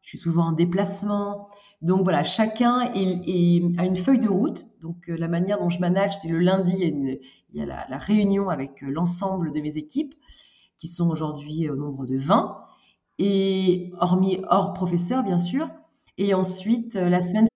[0.05, 1.49] Je suis souvent en déplacement.
[1.81, 4.65] Donc voilà, chacun a une feuille de route.
[4.79, 7.19] Donc euh, la manière dont je manage, c'est le lundi, il
[7.53, 10.13] y a, la, réunion avec l'ensemble de mes équipes,
[10.77, 12.55] qui sont aujourd'hui au nombre de 20
[13.17, 15.69] et hormis hors professeur bien sûr.
[16.19, 17.47] Et ensuite euh, la semaine.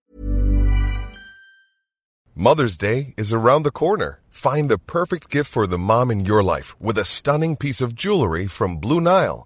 [2.36, 4.22] Mother's Day is around the corner.
[4.32, 7.94] Find the perfect gift for the mom in your life with a stunning piece of
[7.94, 9.46] jewelry from Blue Nile.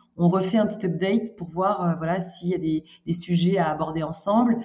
[0.21, 3.69] on refait un petit update pour voir euh, voilà s'il y a des, sujets à
[3.69, 4.59] aborder ensemble.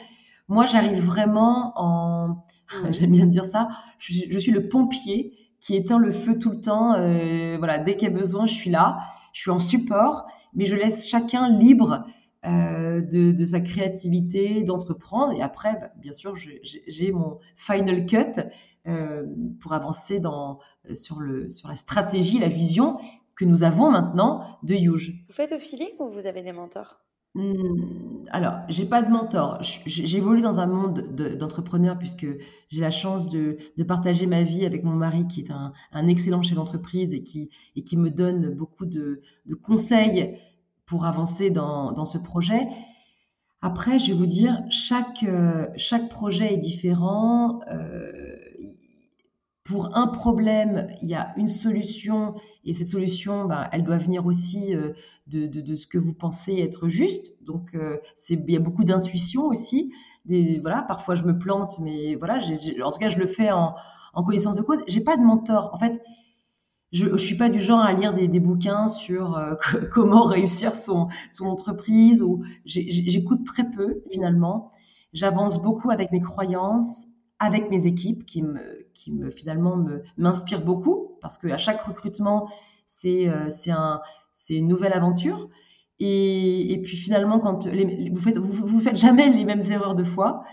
[0.48, 2.44] Moi, j'arrive vraiment en,
[2.90, 6.94] j'aime bien dire ça, je, suis le pompier qui éteint le feu tout le temps.
[6.94, 8.98] Euh, voilà, dès qu'il y a besoin, je suis là.
[9.32, 12.04] Je suis en support, mais je laisse chacun libre
[12.44, 15.32] euh, de, sa créativité, d'entreprendre.
[15.32, 18.40] Et après, bah, bien sûr, j'ai mon final cut
[19.60, 20.60] pour avancer dans,
[20.94, 22.98] sur, le, sur la stratégie, la vision
[23.36, 25.24] que nous avons maintenant de Huge.
[25.28, 27.00] Vous faites au feeling ou vous avez des mentors?
[27.36, 29.58] Hmm, alors, j'ai pas de mentor.
[29.60, 31.02] J'évolue dans un monde
[31.36, 32.26] d'entrepreneurs puisque
[32.70, 36.54] j'ai la chance de, partager ma vie avec mon mari qui est un, excellent chef
[36.54, 39.20] d'entreprise et qui, et qui me donne beaucoup de,
[39.62, 40.38] conseils
[40.86, 42.60] pour avancer dans, ce projet.
[43.60, 47.60] Après, je vais vous dire, chaque, euh, chaque projet est différent.
[47.70, 48.25] Euh,
[49.66, 54.24] pour un problème, il y a une solution et cette solution, ben, elle doit venir
[54.26, 54.92] aussi euh,
[55.26, 57.32] de, de, de, ce que vous pensez être juste.
[57.42, 57.98] Donc, euh,
[58.30, 59.92] il y a beaucoup d'intuition aussi.
[60.60, 62.40] Voilà, parfois je me plante, mais voilà,
[62.84, 63.74] en tout cas, je le fais en,
[64.14, 64.80] en connaissance de cause.
[64.88, 65.70] J'ai pas de mentor.
[65.72, 66.00] En fait,
[66.92, 69.54] je, je suis pas du genre à lire des, des bouquins sur euh,
[69.92, 74.70] comment réussir son, son entreprise ou j'écoute très peu finalement.
[75.12, 77.06] J'avance beaucoup avec mes croyances,
[77.38, 82.48] avec mes équipes qui me, qui me finalement me, m'inspirent beaucoup parce qu'à chaque recrutement,
[82.86, 84.00] c'est, euh, un,
[84.50, 85.48] une nouvelle aventure.
[85.98, 90.04] Et, et puis finalement, quand vous faites, vous, vous, faites jamais les mêmes erreurs deux
[90.04, 90.44] fois.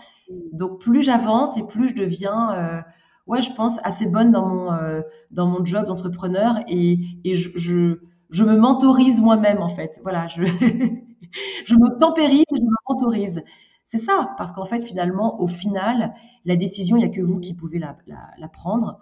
[0.52, 2.80] Donc plus j'avance et plus je deviens, euh,
[3.26, 7.50] ouais, je pense assez bonne dans mon euh, dans mon job d'entrepreneur et, et je,
[7.58, 7.98] je,
[8.30, 10.00] je me mentorise moi-même en fait.
[10.02, 10.44] Voilà, je
[11.66, 13.42] je me tempérise et je me mentorise.
[13.84, 17.38] C'est ça, parce qu'en fait, finalement, au final, la décision, il n'y a que vous
[17.38, 19.00] qui pouvez la, prendre.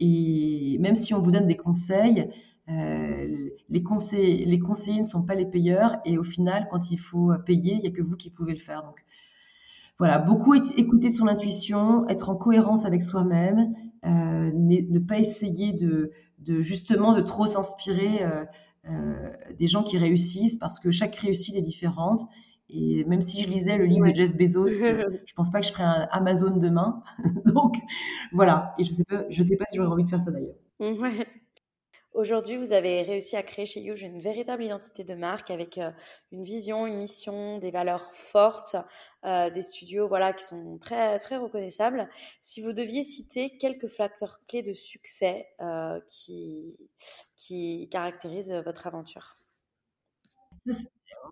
[0.00, 2.28] Et même si on vous donne des conseils,
[2.68, 5.98] euh, les, conseils, les conseillers ne sont pas les payeurs.
[6.04, 8.58] Et au final, quand il faut payer, il n'y a que vous qui pouvez le
[8.58, 8.82] faire.
[8.82, 9.04] Donc,
[9.98, 16.12] voilà, beaucoup écouter son intuition, être en cohérence avec soi-même, euh, ne pas essayer de,
[16.60, 18.44] justement de trop s'inspirer euh
[19.58, 22.22] des gens qui réussissent parce que chaque réussite est différente
[22.68, 24.66] et même si je lisais le livre de Jeff Bezos,
[25.26, 27.02] je pense pas que je ferais un Amazon demain.
[27.46, 27.76] Donc
[28.32, 28.74] voilà.
[28.78, 30.56] Et je sais pas, je sais pas si j'aurais envie de faire ça d'ailleurs.
[30.80, 31.26] Ouais.
[32.16, 35.90] Aujourd'hui, vous avez réussi à créer chez Huge une véritable identité de marque avec euh,
[36.32, 38.74] une vision, une mission, des valeurs fortes,
[39.26, 42.08] euh, des studios voilà qui sont très très reconnaissables.
[42.40, 46.78] Si vous deviez citer quelques facteurs clés de succès euh, qui
[47.36, 49.36] qui caractérisent votre aventure.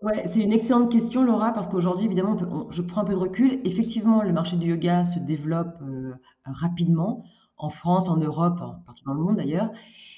[0.02, 2.36] Ouais, c'est une excellente question, Laura, parce qu'aujourd'hui, évidemment,
[2.70, 3.60] je prends un peu de recul.
[3.64, 6.12] Effectivement, le marché du yoga se développe euh,
[6.44, 7.24] rapidement
[7.56, 9.70] en France, en Europe, partout dans le monde d'ailleurs.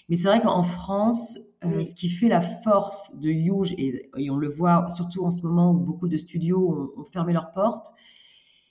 [0.08, 4.36] Mais c'est vrai qu'en France, euh, ce qui fait la force de Huge, et, on
[4.36, 7.92] le voit surtout en ce moment où beaucoup de studios ont, fermé leurs portes,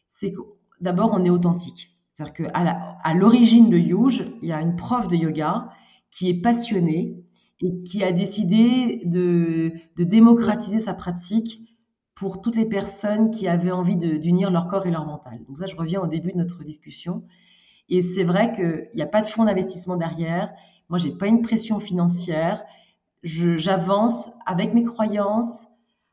[0.07, 0.41] c'est que
[0.81, 1.91] d'abord, on est authentique.
[2.15, 5.69] C'est-à-dire qu'à l'origine de Huge, il y a une prof de yoga
[6.09, 7.24] qui est passionnée,
[7.61, 11.61] et qui a décidé de, démocratiser sa pratique
[12.13, 15.39] pour toutes les personnes qui avaient envie d'unir leur corps et leur mental.
[15.47, 17.23] Donc ça, je reviens au début de notre discussion.
[17.89, 20.51] Et c'est vrai qu'il n'y a pas de fonds d'investissement derrière.
[20.89, 22.63] Moi, j'ai pas une pression financière.
[23.23, 25.65] J'avance avec mes croyances,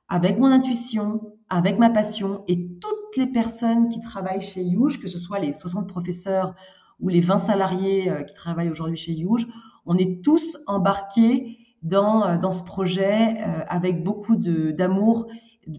[0.08, 2.44] avec mon intuition, avec ma passion.
[2.48, 6.54] Et toutes les personnes qui travaillent chez Youge, que ce soit les 60 professeurs
[7.00, 9.46] ou les 20 salariés euh, qui travaillent aujourd'hui chez Youge,
[9.86, 15.26] on est tous embarqués dans, euh, dans ce projet euh, avec beaucoup d'amour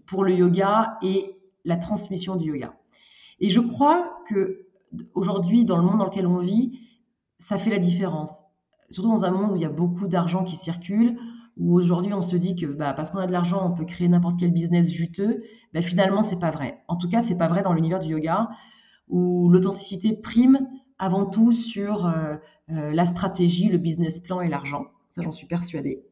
[0.06, 1.36] pour le yoga et
[1.66, 2.74] la transmission du yoga.
[3.40, 4.68] Et je crois que
[5.14, 6.80] aujourd'hui, dans le monde dans lequel on vit,
[7.40, 8.44] ça fait la différence.
[8.90, 11.18] Surtout dans un monde où il y a beaucoup d'argent qui circule,
[11.58, 14.08] où aujourd'hui on se dit que bah, parce qu'on a de l'argent, on peut créer
[14.08, 15.44] n'importe quel business juteux.
[15.74, 16.84] Bah, finalement, c'est pas vrai.
[16.88, 18.50] En tout cas, c'est pas vrai dans l'univers du yoga,
[19.08, 20.68] où l'authenticité prime
[21.00, 22.36] avant tout sur euh,
[22.70, 24.86] la stratégie, le business plan et l'argent.
[25.12, 26.04] Ça, j'en suis persuadée.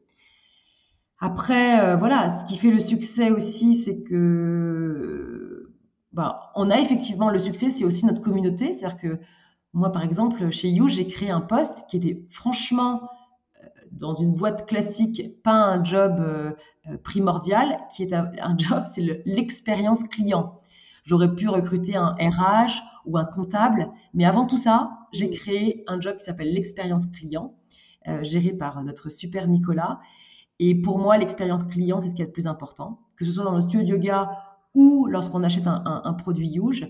[1.18, 5.72] Après, euh, voilà, ce qui fait le succès aussi, c'est que
[6.12, 8.72] bah, on a effectivement le succès, c'est aussi notre communauté.
[8.72, 9.20] C'est-à-dire que
[9.72, 13.08] moi, par exemple, chez You, j'ai créé un poste qui était franchement
[13.62, 16.50] euh, dans une boîte classique, pas un job euh,
[16.88, 20.60] euh, primordial, qui est un, job, c'est l'expérience client.
[21.02, 26.00] J'aurais pu recruter un RH ou un comptable, mais avant tout ça, j'ai créé un
[26.00, 27.54] job qui s'appelle l'expérience client,
[28.22, 29.98] géré par notre super Nicolas.
[30.60, 33.44] Et pour moi, l'expérience client, c'est ce qui est le plus important, que ce soit
[33.44, 34.30] dans le studio de yoga
[34.74, 36.88] ou lorsqu'on achète un, un produit Yuge.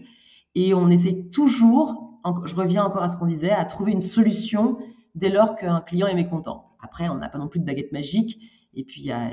[0.55, 2.13] Et on essaie toujours
[2.45, 4.79] je reviens encore à ce qu'on disait, à trouver une solution
[5.15, 6.71] dès lors qu'un client est mécontent.
[6.81, 8.39] Après, on n'a pas non plus de baguette magique.
[8.75, 9.31] Et puis, il y, a,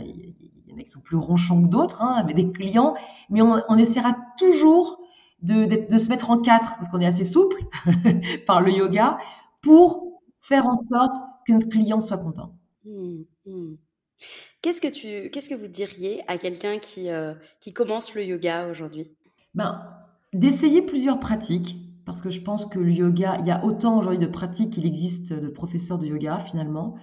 [0.73, 2.95] en a qui sont plus ronchons que d'autres, hein, mais des clients.
[3.30, 4.99] Mais on, essaiera toujours
[5.41, 7.62] de, se mettre en quatre, parce qu'on est assez souple
[8.45, 9.17] par le yoga,
[9.62, 12.56] pour faire en sorte que notre client soit content.
[12.86, 13.75] Mmh, mmh.
[14.62, 18.67] Qu'est-ce que tu, qu'est-ce que vous diriez à quelqu'un qui, euh, qui commence le yoga
[18.67, 19.08] aujourd'hui?
[19.54, 19.82] Ben,
[20.34, 21.78] d'essayer plusieurs pratiques
[22.10, 24.88] parce que je pense que le yoga, il y a autant aujourd'hui de pratiques qu'il
[24.88, 26.95] existe de professeurs de yoga finalement.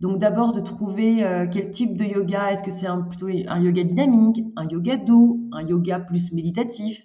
[0.00, 3.60] Donc d'abord de trouver euh, quel type de yoga, est-ce que c'est un, plutôt un
[3.60, 7.04] yoga dynamique, un yoga doux, un yoga plus méditatif?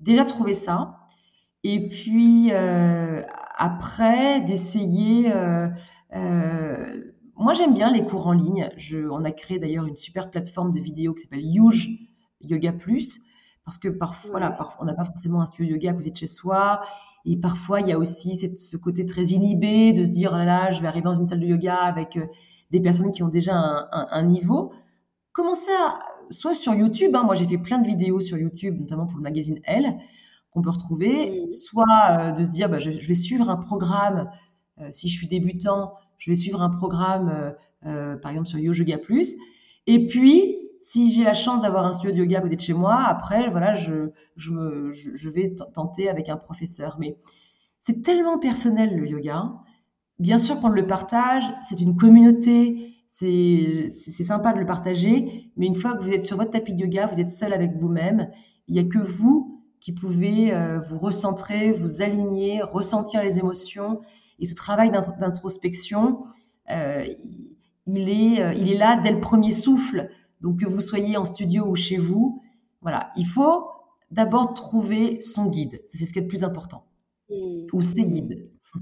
[0.00, 0.98] Déjà trouver ça.
[1.64, 3.22] Et puis euh,
[3.56, 5.32] après d'essayer...
[5.32, 5.68] Euh,
[7.36, 8.70] moi j'aime bien les cours en ligne.
[8.76, 11.88] Je, on a créé d'ailleurs une super plateforme de vidéos qui s'appelle Yuge
[12.40, 13.20] Yoga Plus
[13.64, 16.16] parce que parfois, voilà, on n'a pas forcément un studio de yoga à côté de
[16.16, 16.82] chez soi.
[17.24, 20.72] Et parfois, il y a aussi ce côté très inhibé de se dire, oh là,
[20.72, 22.26] je vais arriver dans une salle de yoga avec euh,
[22.70, 24.72] des personnes qui ont déjà un, niveau.
[25.32, 25.98] Commencez à,
[26.30, 29.22] soit sur YouTube, hein, moi j'ai fait plein de vidéos sur YouTube, notamment pour le
[29.22, 29.98] magazine Elle,
[30.50, 34.30] qu'on peut retrouver, soit euh, de se dire, bah, je, vais suivre un programme,
[34.80, 39.34] euh, si je suis débutant, je vais suivre un programme, par exemple sur Yoga Plus.
[39.88, 40.61] Et puis,
[40.92, 43.48] si j'ai la chance d'avoir un studio de yoga à côté de chez moi, après,
[43.48, 46.96] voilà, je, je, vais tenter avec un professeur.
[46.98, 47.16] Mais
[47.80, 49.54] c'est tellement personnel le yoga.
[50.18, 55.76] Bien sûr qu'on le partage, c'est une communauté, c'est sympa de le partager, mais une
[55.76, 58.28] fois que vous êtes sur votre tapis de yoga, vous êtes seul avec vous-même.
[58.68, 64.02] Il n'y a que vous qui pouvez euh, vous recentrer, vous aligner, ressentir les émotions.
[64.40, 66.22] Et ce travail d'introspection,
[66.70, 67.06] euh,
[67.86, 70.10] il, est, euh, il est là dès le premier souffle.
[70.42, 72.42] Donc que vous soyez en studio ou chez vous,
[72.80, 73.70] voilà, il faut
[74.10, 75.82] d'abord trouver son guide.
[75.94, 76.84] C'est ce qui est le plus important.
[77.30, 77.68] Mmh.
[77.72, 78.50] Ou ses guides.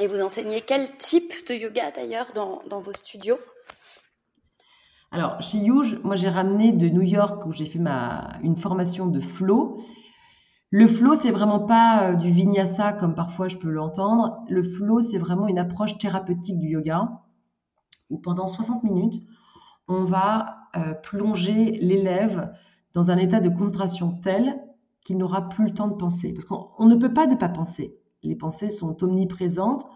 [0.00, 3.38] Et vous enseignez quel type de yoga d'ailleurs dans, vos studios?
[5.12, 9.06] Alors, chez Yuge, moi j'ai ramené de New York où j'ai fait ma, une formation
[9.06, 9.80] de flow.
[10.70, 14.42] Le flow, c'est vraiment pas euh, du vinyasa comme parfois je peux l'entendre.
[14.48, 17.22] Le flow, c'est vraiment une approche thérapeutique du yoga
[18.10, 19.22] où pendant 60 minutes,
[19.88, 22.52] on va euh, plonger l'élève
[22.92, 24.60] dans un état de concentration tel
[25.04, 26.32] qu'il n'aura plus le temps de penser.
[26.32, 27.94] Parce qu'on ne peut pas ne pas penser.
[28.22, 29.86] Les pensées sont omniprésentes.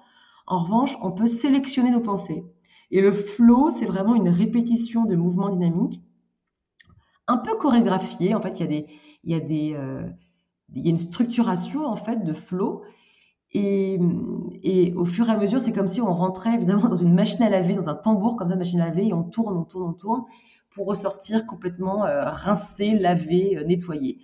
[0.46, 2.44] En revanche, on peut sélectionner nos pensées.
[2.90, 6.02] Et le flow, c'est vraiment une répétition de mouvements dynamiques,
[7.26, 8.34] un peu chorégraphiés.
[8.34, 8.86] En fait, il
[9.24, 10.08] y a euh,
[10.74, 12.82] il y a une structuration en fait de flow
[13.52, 17.42] et, au fur et à mesure, c'est comme si on rentrait évidemment dans une machine
[17.42, 19.64] à laver, dans un tambour comme ça, une machine à laver, et on tourne, on
[19.64, 20.24] tourne, on tourne,
[20.70, 24.18] pour ressortir complètement euh, rincé, lavé, euh, nettoyé.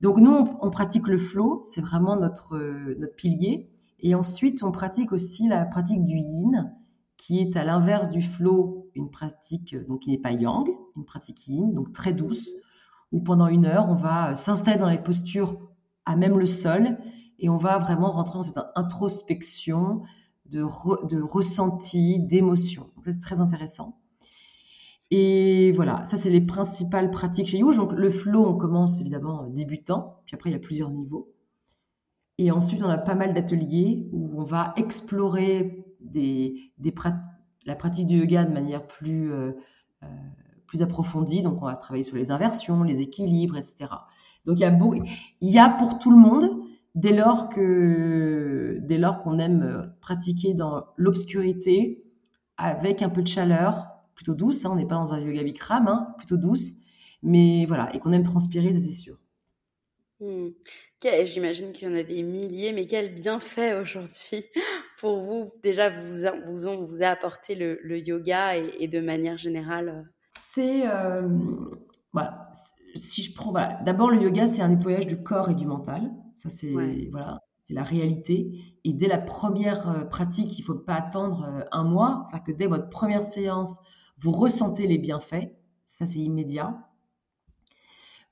[0.00, 3.70] Donc nous, on, pratique le flow, c'est vraiment notre, euh, notre pilier.
[4.00, 6.74] Et ensuite, on pratique aussi la pratique du yin,
[7.16, 11.46] qui est à l'inverse du flow, une pratique donc qui n'est pas yang, une pratique
[11.46, 12.50] yin, donc très douce,
[13.12, 15.56] où pendant une heure, on va s'installer dans les postures
[16.04, 16.98] à même le sol
[17.42, 20.02] et on va vraiment rentrer dans cette introspection
[20.46, 20.62] de,
[21.08, 22.90] de ressenti, d'émotion.
[23.04, 23.98] c'est très intéressant.
[25.10, 27.74] Et voilà, ça c'est les principales pratiques chez You.
[27.74, 31.34] Donc le flow, on commence évidemment débutant, puis après il y a plusieurs niveaux.
[32.38, 35.84] Et ensuite, on a pas mal d'ateliers où on va explorer
[37.66, 39.52] la pratique du yoga de manière plus, euh,
[40.02, 40.06] euh,
[40.66, 41.42] plus approfondie.
[41.42, 43.90] Donc on va travailler sur les inversions, les équilibres, etc.
[44.46, 46.61] Donc il y a pour tout le monde
[46.94, 52.04] dès lors que dès lors qu'on aime pratiquer dans l'obscurité
[52.56, 55.88] avec un peu de chaleur, plutôt douce, hein, on n'est pas dans un yoga bikram,
[55.88, 56.72] hein, plutôt douce,
[57.22, 59.18] Mais voilà, et qu'on aime transpirer, ça c'est sûr.
[60.20, 60.50] Hmm.
[61.24, 64.44] J'imagine qu'il y en a des milliers, mais quel bienfait aujourd'hui
[65.00, 66.14] pour vous Déjà, vous,
[66.46, 70.02] vous, vous a apporté le, yoga et, de manière générale euh?
[70.38, 70.86] C'est.
[70.86, 71.28] Euh,
[72.12, 72.50] voilà.
[72.94, 73.50] Si je prends.
[73.50, 73.80] Voilà.
[73.84, 76.12] D'abord, le yoga, c'est un nettoyage du corps et du mental.
[76.42, 77.08] Ça, c'est.
[77.10, 77.40] Voilà.
[77.64, 78.58] C'est la réalité.
[78.84, 82.24] Et dès la première euh, pratique, il ne faut pas attendre un mois.
[82.26, 83.78] C'est-à-dire que dès votre première séance,
[84.18, 85.52] vous ressentez les bienfaits.
[85.90, 86.76] Ça, c'est immédiat.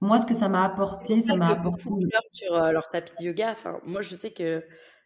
[0.01, 1.85] Moi, ce que ça m'a apporté, ça m'a apporté.
[1.85, 3.53] Beaucoup sur euh, leur tapis de yoga.
[3.53, 4.65] Enfin, moi, je sais que,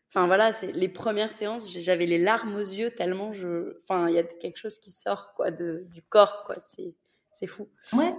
[0.08, 4.14] enfin voilà, c'est les premières séances, j'avais les larmes aux yeux tellement je, enfin, il
[4.14, 6.56] y a quelque chose qui sort quoi de du corps quoi.
[6.60, 6.94] C'est
[7.34, 7.68] c'est fou.
[7.92, 8.14] Ouais.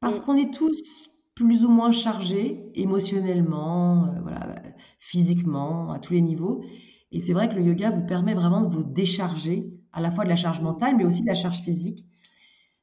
[0.00, 4.62] Parce qu'on est tous plus ou moins chargés émotionnellement, euh, voilà,
[4.98, 6.62] physiquement, à tous les niveaux.
[7.12, 10.24] Et c'est vrai que le yoga vous permet vraiment de vous décharger à la fois
[10.24, 12.04] de la charge mentale, mais aussi de la charge physique,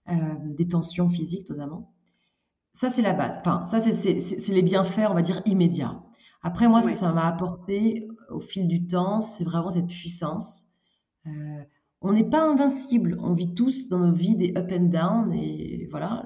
[0.10, 0.14] euh,
[0.58, 1.93] des tensions physiques notamment.
[2.74, 3.38] Ça, c'est la base.
[3.39, 6.02] Enfin, ça, c'est les bienfaits, on va dire, immédiats.
[6.41, 10.68] Après, moi, ce que ça m'a apporté au fil du temps, c'est vraiment cette puissance.
[11.28, 11.64] Euh,
[12.02, 13.18] on n'est pas invincible.
[13.22, 15.34] On vit tous dans nos vies des up and down.
[15.34, 16.26] Et voilà,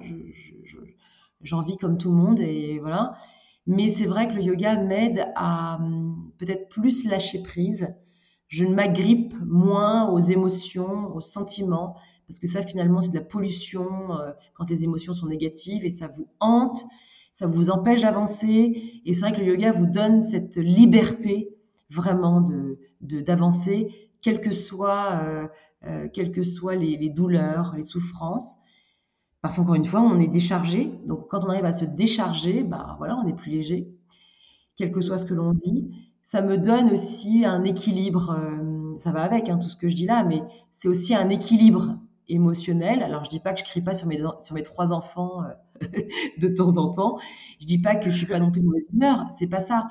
[1.45, 2.39] j'en vis comme tout le monde.
[2.41, 3.17] Et voilà.
[3.65, 7.87] Mais c'est vrai que le yoga m'aide à hum, peut-être plus lâcher prise.
[8.47, 11.95] Je ne m'agrippe moins aux émotions, aux sentiments
[12.27, 15.89] parce que ça finalement c'est de la pollution euh, quand les émotions sont négatives et
[15.89, 16.83] ça vous hante,
[17.33, 21.55] ça vous empêche d'avancer et c'est vrai que le yoga vous donne cette liberté
[21.89, 25.47] vraiment de d'avancer, quelles que soient euh,
[25.85, 26.41] euh, quelles que
[26.71, 28.55] les, douleurs, les souffrances.
[29.45, 30.91] Parce qu'encore une fois, on est déchargé.
[31.05, 33.93] Donc, quand on arrive à se décharger, bah voilà, on est plus léger,
[34.75, 35.91] quel que soit ce que l'on vit.
[36.23, 38.35] Ça me donne aussi un équilibre.
[38.97, 40.41] ça va avec hein, tout ce que je dis là, mais
[40.71, 43.03] c'est aussi un équilibre émotionnel.
[43.03, 45.87] Alors, je dis pas que je crie pas sur mes, sur mes trois enfants euh,
[46.39, 47.19] de temps en temps.
[47.61, 49.27] Je dis pas que je suis pas non plus de mauvaise humeur.
[49.29, 49.89] C'est pas ça.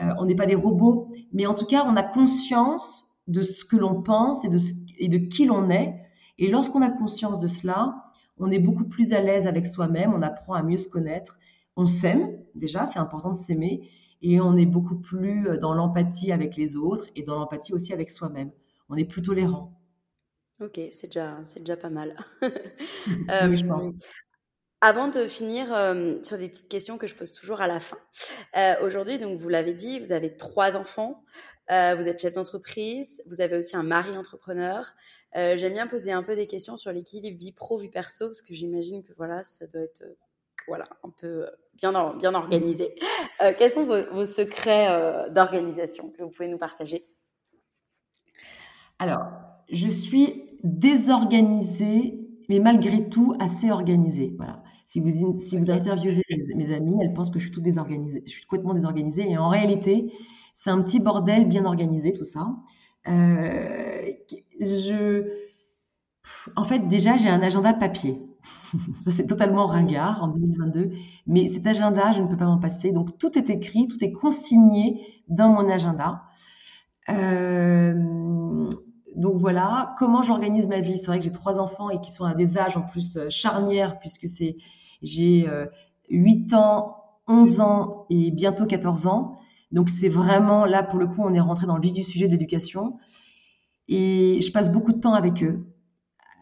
[0.00, 1.12] Euh, on n'est pas des robots.
[1.32, 4.58] Mais en tout cas, on a conscience de ce que l'on pense et de,
[4.98, 5.94] et de qui l'on est.
[6.38, 8.07] Et lorsqu'on a conscience de cela,
[8.38, 10.12] on est beaucoup plus à l'aise avec soi-même.
[10.14, 11.38] On apprend à mieux se connaître.
[11.76, 12.38] On s'aime.
[12.54, 13.88] Déjà, c'est important de s'aimer.
[14.20, 17.92] Et on est beaucoup plus euh, dans l'empathie avec les autres et dans l'empathie aussi
[17.92, 18.50] avec soi-même.
[18.88, 19.72] On est plus tolérant.
[20.60, 22.16] Ok, c'est déjà, c'est déjà pas mal.
[23.30, 23.56] Euh,
[24.80, 27.98] avant de finir euh, sur des petites questions que je pose toujours à la fin,
[28.56, 31.24] euh, aujourd'hui, donc vous l'avez dit, vous avez trois enfants,
[31.68, 34.94] vous êtes chef d'entreprise, vous avez aussi un mari entrepreneur.
[35.34, 38.54] J'aime bien poser un peu des questions sur l'équilibre vie pro vie perso parce que
[38.54, 40.04] j'imagine que voilà, ça doit être
[40.66, 42.94] voilà un peu bien bien organisé.
[43.58, 47.06] quels sont vos, vos secrets d'organisation que vous pouvez nous partager?
[48.98, 49.26] Alors,
[49.70, 54.34] je suis désorganisée, mais malgré tout assez organisée.
[54.36, 54.62] Voilà.
[54.86, 56.22] Si vous, si vous interviewez
[56.54, 58.22] mes, amis, elles pensent que je suis tout désorganisée.
[58.26, 59.28] Je suis complètement désorganisée.
[59.28, 60.10] Et en réalité,
[60.58, 62.48] c'est un petit bordel bien organisé, tout ça.
[63.06, 64.10] Euh.
[66.56, 68.20] En fait, déjà, j'ai un agenda papier.
[69.06, 70.90] c'est totalement ringard en 2022.
[71.28, 72.90] Mais cet agenda, je ne peux pas m'en passer.
[72.90, 76.24] Donc, tout est écrit, tout est consigné dans mon agenda.
[77.08, 78.68] Euh,
[79.14, 80.98] donc voilà, comment j'organise ma vie?
[80.98, 83.30] C'est vrai que j'ai trois enfants et qui sont à des âges en plus euh,
[83.30, 84.56] charnières puisque c'est
[85.02, 85.48] j'ai
[86.10, 86.96] 8 euh, ans,
[87.28, 89.38] 11 ans et bientôt 14 ans.
[89.72, 92.28] Donc c'est vraiment là pour le coup, on est rentré dans le vif du sujet
[92.28, 92.98] d'éducation
[93.88, 95.66] et je passe beaucoup de temps avec eux.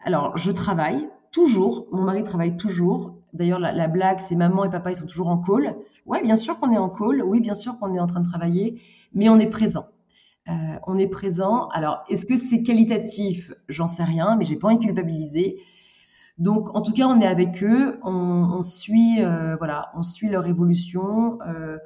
[0.03, 3.15] Alors je travaille toujours, mon mari travaille toujours.
[3.33, 5.75] D'ailleurs la, la blague c'est maman et papa ils sont toujours en call.
[6.05, 8.29] Ouais, bien sûr qu'on est en call, oui, bien sûr qu'on est en train de
[8.29, 8.81] travailler,
[9.13, 9.87] mais on est présent.
[10.49, 10.53] Euh,
[10.87, 11.67] on est présent.
[11.69, 13.51] Alors, est-ce que c'est qualitatif?
[13.67, 15.57] J'en sais rien, mais j'ai pas envie de culpabiliser.
[16.37, 20.45] Donc, en tout cas, on est avec eux, on, suit, euh, voilà, on suit leur
[20.45, 21.39] évolution.
[21.47, 21.77] Euh,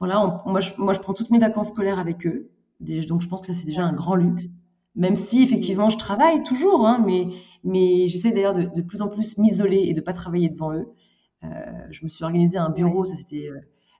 [0.00, 2.50] voilà, moi, je, moi, je prends toutes mes vacances scolaires avec eux.
[2.80, 4.48] Donc, je pense que ça, c'est déjà un grand luxe.
[4.96, 7.28] Même si, effectivement, je travaille toujours, hein, mais,
[7.62, 10.88] mais j'essaie d'ailleurs de, de, plus en plus m'isoler et de pas travailler devant eux.
[11.90, 13.50] je me suis organisé un bureau, ça c'était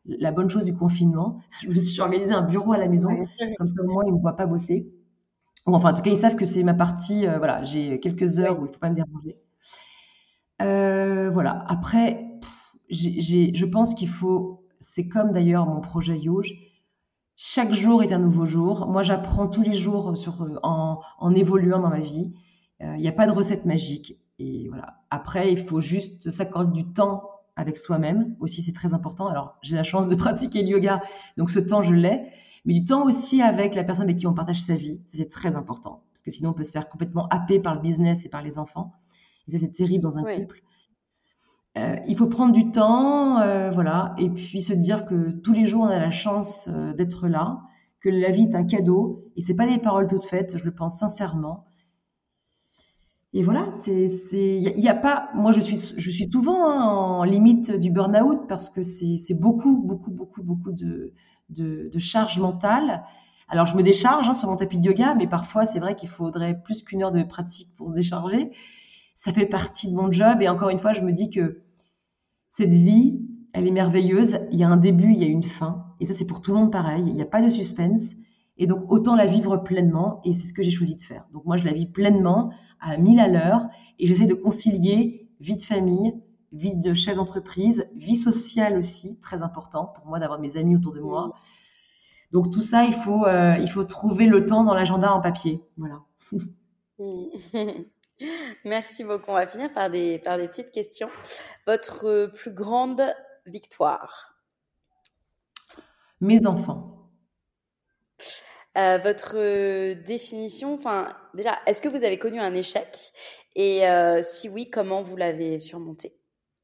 [0.04, 1.40] la bonne chose du confinement.
[1.62, 3.10] Je me suis organisé un bureau à la maison,
[3.58, 4.90] comme ça au moins ils ne me voient pas bosser.
[5.66, 7.26] enfin, en tout cas, ils savent que c'est ma partie.
[7.26, 9.36] Euh, voilà, j'ai quelques heures où il ne faut pas me déranger.
[10.62, 11.64] Euh, voilà.
[11.68, 12.26] Après,
[12.90, 14.59] je pense qu'il faut.
[14.80, 16.54] C'est comme d'ailleurs mon projet Yoge.
[17.36, 18.86] Chaque jour est un nouveau jour.
[18.86, 22.34] Moi, j'apprends tous les jours sur, en, en évoluant dans ma vie.
[22.82, 24.18] Euh, il n'y a pas de recette magique.
[24.38, 25.02] Et voilà.
[25.10, 29.28] Après, il faut juste s'accorder du temps avec soi-même aussi, c'est très important.
[29.28, 31.02] Alors, j'ai la chance de pratiquer le yoga,
[31.36, 32.22] donc ce temps, je l'ai.
[32.64, 35.56] Mais du temps aussi avec la personne avec qui on partage sa vie, c'est très
[35.56, 36.02] important.
[36.12, 38.58] Parce que sinon, on peut se faire complètement happer par le business et par les
[38.58, 38.92] enfants.
[39.46, 40.62] Et ça, c'est terrible dans un couple.
[41.78, 45.66] Euh, il faut prendre du temps, euh, voilà, et puis se dire que tous les
[45.66, 47.60] jours on a la chance euh, d'être là,
[48.00, 50.72] que la vie est un cadeau, et c'est pas des paroles toutes faites, je le
[50.74, 51.66] pense sincèrement.
[53.32, 56.82] Et voilà, c'est, c'est, il y, a pas, moi je suis, je suis souvent hein,
[56.82, 61.12] en limite du burn-out parce que c'est, c'est beaucoup, beaucoup, beaucoup, beaucoup de,
[61.48, 63.04] de, de charge mentale.
[63.48, 66.08] Alors je me décharge hein, sur mon tapis de yoga, mais parfois c'est vrai qu'il
[66.08, 68.50] faudrait plus qu'une heure de pratique pour se décharger
[69.20, 70.40] ça fait partie de mon job.
[70.40, 71.60] Et encore une fois, je me dis que
[72.48, 73.20] cette vie,
[73.52, 74.38] elle est merveilleuse.
[74.50, 75.84] Il y a un début, il y a une fin.
[76.00, 77.04] Et ça, c'est pour tout le monde pareil.
[77.06, 78.12] Il n'y a pas de suspense.
[78.56, 80.22] Et donc, autant la vivre pleinement.
[80.24, 81.26] Et c'est ce que j'ai choisi de faire.
[81.34, 82.50] Donc, moi, je la vis pleinement,
[82.80, 83.68] à 1000 à l'heure.
[83.98, 86.14] Et j'essaie de concilier vie de famille,
[86.52, 90.94] vie de chef d'entreprise, vie sociale aussi, très important pour moi d'avoir mes amis autour
[90.94, 91.34] de moi.
[92.32, 95.60] Donc, tout ça, il faut, euh, il faut trouver le temps dans l'agenda en papier.
[95.76, 96.00] Voilà.
[98.64, 99.30] Merci beaucoup.
[99.30, 101.08] On va finir par des, par des petites questions.
[101.66, 103.02] Votre plus grande
[103.46, 104.36] victoire?
[106.20, 107.08] Mes enfants.
[108.78, 113.12] Euh, votre définition, enfin, déjà, est-ce que vous avez connu un échec?
[113.56, 116.16] Et euh, si oui, comment vous l'avez surmonté?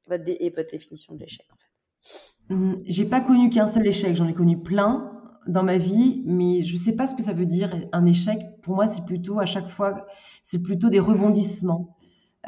[0.06, 4.14] Votre Et votre définition de l'échec, en fait hum, J'ai pas connu qu'un seul échec,
[4.14, 5.15] j'en ai connu plein
[5.46, 8.38] dans ma vie, mais je sais pas ce que ça veut dire un échec.
[8.62, 10.06] Pour moi, c'est plutôt à chaque fois,
[10.42, 11.96] c'est plutôt des rebondissements.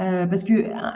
[0.01, 0.91] Euh, parce que euh,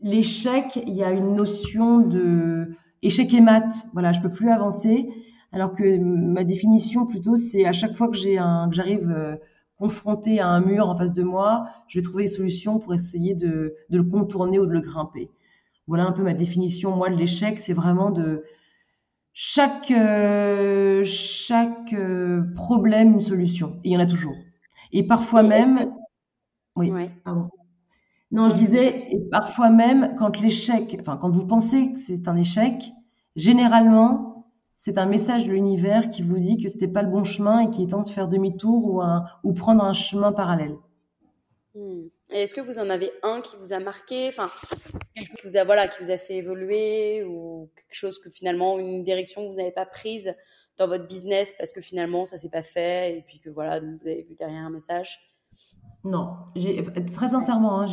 [0.00, 2.70] l'échec, il y a une notion de
[3.02, 3.68] échec et mat.
[3.92, 5.08] Voilà, je peux plus avancer.
[5.52, 9.36] Alors que ma définition plutôt, c'est à chaque fois que j'ai un, que j'arrive euh,
[9.78, 13.34] confronté à un mur en face de moi, je vais trouver des solutions pour essayer
[13.34, 15.30] de, de le contourner ou de le grimper.
[15.86, 16.94] Voilà un peu ma définition.
[16.96, 18.44] Moi, de l'échec, c'est vraiment de
[19.40, 23.78] chaque, euh, chaque euh, problème une solution.
[23.84, 24.34] Et il y en a toujours.
[24.90, 25.94] Et parfois même.
[26.74, 26.90] Oui,
[27.22, 27.48] pardon.
[28.32, 32.34] Non, je disais, et parfois même, quand l'échec, enfin, quand vous pensez que c'est un
[32.34, 32.90] échec,
[33.36, 37.60] généralement, c'est un message de l'univers qui vous dit que c'était pas le bon chemin
[37.60, 40.74] et qu'il est temps de faire demi-tour ou, un, ou prendre un chemin parallèle.
[41.76, 42.08] Hmm.
[42.30, 44.50] Et est-ce que vous en avez un qui vous a marqué, enfin,
[45.14, 49.02] quelque vous a, voilà, qui vous a fait évoluer ou quelque chose que finalement, une
[49.02, 50.34] direction que vous n'avez pas prise
[50.76, 53.98] dans votre business parce que finalement, ça s'est pas fait et puis que voilà, vous
[54.06, 55.18] avez vu derrière un message?
[56.04, 56.30] Non,
[57.12, 57.86] très sincèrement, hein,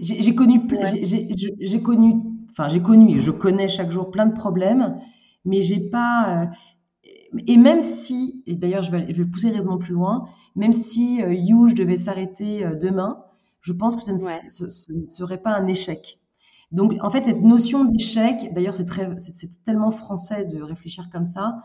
[0.00, 0.62] j'ai connu,
[1.60, 2.14] j'ai connu,
[2.50, 5.00] enfin, j'ai connu et je connais chaque jour plein de problèmes,
[5.44, 6.42] mais j'ai pas.
[6.42, 10.72] Euh, et même si, et d'ailleurs je vais, je vais pousser raisonnement plus loin, même
[10.72, 13.22] si euh, You, je devais s'arrêter euh, demain,
[13.66, 14.12] je pense que ce
[14.92, 16.20] ne, serait pas un échec.
[16.70, 18.86] Donc, en fait, cette notion d'échec, d'ailleurs, c'est,
[19.18, 21.62] c'est, tellement français de réfléchir comme ça,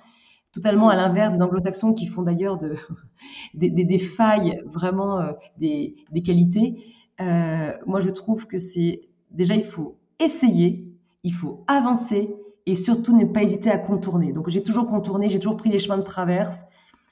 [0.52, 2.76] totalement à l'inverse des anglo-saxons qui font d'ailleurs de,
[3.54, 5.95] des, failles, vraiment euh, des,
[6.26, 6.84] qualités.
[7.20, 10.91] Euh, moi, je trouve que c'est déjà, il faut essayer,
[11.22, 12.36] il faut avancer
[12.66, 14.34] et surtout ne pas hésiter à contourner.
[14.34, 16.64] Donc, j'ai toujours contourné, j'ai toujours pris des chemins de traverse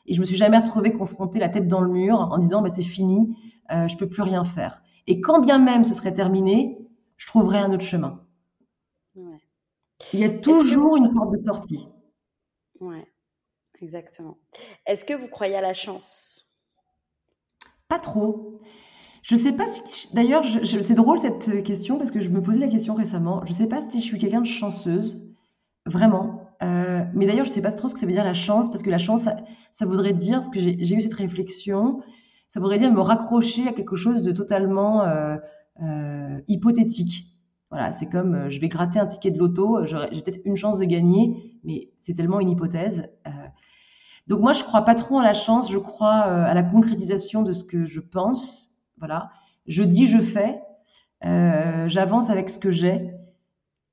[0.09, 2.69] et je me suis jamais retrouvée confrontée la tête dans le mur en disant bah,
[2.69, 3.37] c'est fini,
[3.71, 4.81] euh, je peux plus rien faire.
[5.07, 6.77] Et quand bien même ce serait terminé,
[7.15, 8.21] je trouverais un autre chemin.
[10.13, 11.87] Il y a toujours une porte de sortie.
[12.79, 13.05] Ouais,
[13.81, 14.37] exactement.
[14.85, 16.49] Est-ce que vous croyez à la chance?
[17.87, 18.61] Pas trop.
[19.21, 20.13] Je sais pas si.
[20.15, 23.45] D'ailleurs, c'est drôle cette question parce que je me posais la question récemment.
[23.45, 25.21] Je sais pas si je suis quelqu'un de chanceuse,
[25.85, 26.38] vraiment.
[26.61, 28.83] Euh, mais d'ailleurs, je sais pas trop ce que ça veut dire la chance parce
[28.83, 29.27] que la chance,
[29.71, 32.01] ça, voudrait dire ce que j'ai eu cette réflexion
[32.49, 35.37] ça voudrait dire me raccrocher à quelque chose de totalement euh,
[35.83, 37.27] euh, hypothétique.
[37.69, 40.85] Voilà, c'est comme je vais gratter un ticket de loto, j'ai peut-être une chance de
[40.85, 43.03] gagner, mais c'est tellement une hypothèse.
[44.25, 47.51] donc moi, je crois pas trop à la chance, je crois à la concrétisation de
[47.51, 48.71] ce que je pense.
[48.97, 49.29] Voilà,
[49.67, 50.59] je dis, je fais,
[51.21, 53.13] j'avance avec ce que j'ai.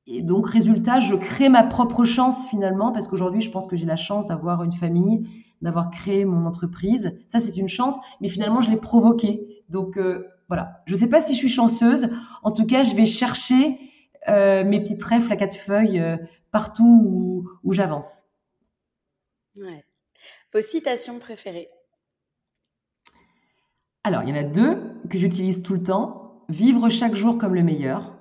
[0.06, 3.86] Et donc, résultat, je crée ma propre chance finalement, parce qu'aujourd'hui, je pense que j'ai
[3.86, 5.28] la chance d'avoir une famille,
[5.62, 7.18] d'avoir créé mon entreprise.
[7.26, 9.64] Ça, c'est une chance, mais finalement, je l'ai provoqué.
[9.68, 10.82] Donc, euh, voilà.
[10.86, 12.08] Je ne sais pas si je suis chanceuse.
[12.44, 13.80] En tout cas, je vais chercher
[14.28, 16.16] euh, mes petits trèfles à quatre feuilles euh,
[16.52, 18.22] partout où, j'avance.
[19.56, 19.84] Ouais.
[20.52, 21.68] Vos citations préférées?
[24.04, 24.78] Alors, il y en a deux
[25.10, 26.44] que j'utilise tout le temps.
[26.48, 28.15] Vivre chaque jour comme le meilleur.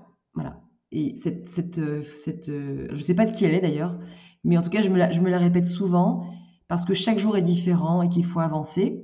[0.92, 1.82] Et cette, cette,
[2.20, 3.98] cette je ne sais pas de qui elle est d'ailleurs,
[4.44, 6.28] mais en tout cas, je me je me la répète souvent
[6.68, 9.04] parce que chaque jour est différent et qu'il faut avancer.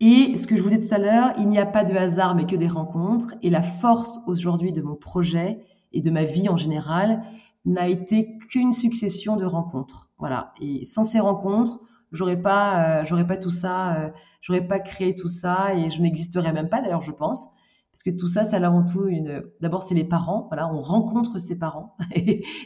[0.00, 2.34] Et ce que je vous disais tout à l'heure, il n'y a pas de hasard
[2.34, 3.34] mais que des rencontres.
[3.42, 5.58] Et la force aujourd'hui de mon projet
[5.92, 7.22] et de ma vie en général
[7.64, 10.10] n'a été qu'une succession de rencontres.
[10.18, 10.52] Voilà.
[10.60, 11.80] Et sans ces rencontres,
[12.12, 14.10] j'aurais pas, euh, j'aurais pas tout ça, euh,
[14.40, 17.48] j'aurais pas créé tout ça et je n'existerais même pas d'ailleurs, je pense,
[17.96, 19.42] parce que tout ça, c'est avant tout une.
[19.62, 20.48] D'abord, c'est les parents.
[20.48, 21.96] Voilà, on rencontre ses parents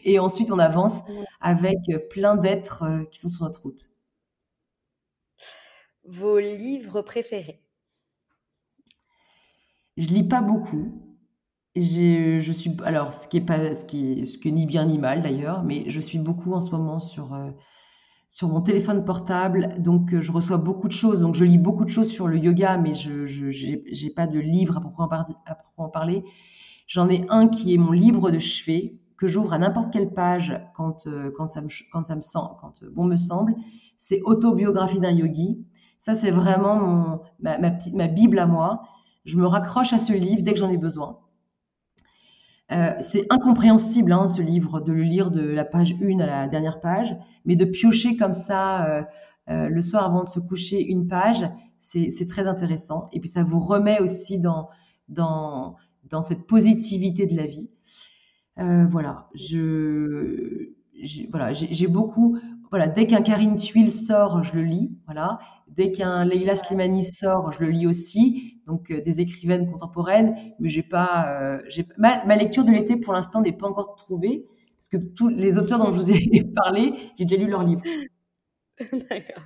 [0.05, 1.03] et, ensuite on avance
[1.41, 1.79] avec
[2.11, 3.91] plein d'êtres euh, qui sont sur notre route.
[6.05, 7.63] Vos livres préférés?
[9.97, 11.01] Je lis pas beaucoup.
[11.77, 14.99] Je suis alors ce qui est pas ce qui est, ce qui ni bien ni
[14.99, 17.53] mal d'ailleurs, mais je suis beaucoup en ce moment sur euh,
[18.31, 21.85] sur mon téléphone portable, donc euh, je reçois beaucoup de choses, donc je lis beaucoup
[21.85, 24.81] de choses sur le yoga, mais je n'ai pas de livre à
[25.57, 26.23] proprement, parler.
[26.87, 30.59] J'en ai un qui est mon livre de chevet que j'ouvre à n'importe quelle page
[30.77, 33.55] quand euh, quand ça me quand ça me sent quand euh, bon me semble.
[33.99, 35.59] C'est Autobiographie d'un yogi.
[35.99, 38.83] Ça c'est vraiment mon ma petite ma bible à moi.
[39.25, 41.19] Je me raccroche à ce livre dès que j'en ai besoin.
[42.73, 46.49] Euh, c'est incompréhensible, hein, ce livre, de le lire de la page 1 à la
[46.49, 49.03] dernière page, mais de piocher comme ça euh,
[49.49, 51.45] euh, le soir avant de se coucher une page,
[51.81, 53.09] c'est très intéressant.
[53.13, 54.69] Et puis ça vous remet aussi dans,
[56.23, 57.71] cette positivité de la vie.
[58.57, 60.77] voilà, j'ai
[61.89, 62.39] beaucoup.
[62.71, 64.97] Voilà, dès qu'un Karine Tuile sort, je le lis.
[65.07, 68.50] Voilà, dès qu'un Leila Slimani sort, je le lis aussi.
[68.67, 72.97] Donc euh, des écrivaines contemporaines, mais j'ai pas, euh, j'ai ma, ma, lecture de l'été
[72.97, 74.47] pour l'instant n'est pas encore trouvée
[74.81, 77.83] parce que tous les auteurs dont je vous ai parlé, j'ai déjà lu leurs livres.
[79.11, 79.45] D'accord.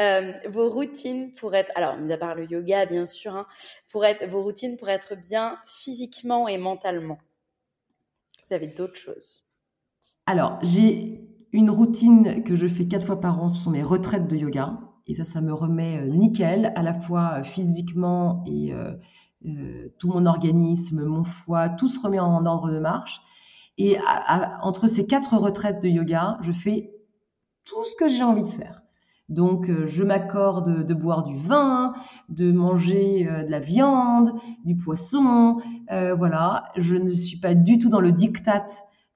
[0.00, 3.46] Euh, vos routines pour être, alors, mis à part le yoga, bien sûr, hein,
[3.90, 7.18] pour être, vos routines pour être bien physiquement et mentalement?
[8.46, 9.46] Vous avez d'autres choses?
[10.26, 11.20] Alors, j'ai
[11.52, 14.78] une routine que je fais quatre fois par an, ce sont mes retraites de yoga.
[15.10, 20.06] Et ça, ça me remet euh, nickel, à la fois euh, physiquement et euh, tout
[20.06, 23.20] mon organisme, mon foie, tout se remet en ordre de marche.
[23.76, 23.96] Et
[24.62, 26.92] entre ces quatre retraites de yoga, je fais
[27.64, 28.82] tout ce que j'ai envie de faire.
[29.30, 31.94] Donc, je m'accorde de boire du vin,
[32.28, 34.34] de manger de la viande,
[34.66, 35.62] du poisson.
[35.88, 38.66] voilà, je ne suis pas du tout dans le diktat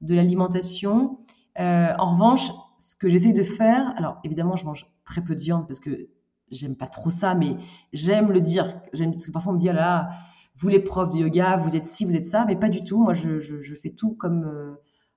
[0.00, 1.18] de l'alimentation.
[1.58, 5.66] en revanche, ce que j'essaye de faire, alors évidemment, je mange très peu de viande
[5.66, 6.08] parce que
[6.50, 7.56] j'aime pas trop ça, mais
[7.92, 8.80] j'aime le dire.
[8.92, 10.10] J'aime parce que parfois on me dit ah là,
[10.56, 13.02] vous les profs de yoga, vous êtes ci, vous êtes ça, mais pas du tout.
[13.02, 14.74] Moi, je, je, fais tout comme, euh,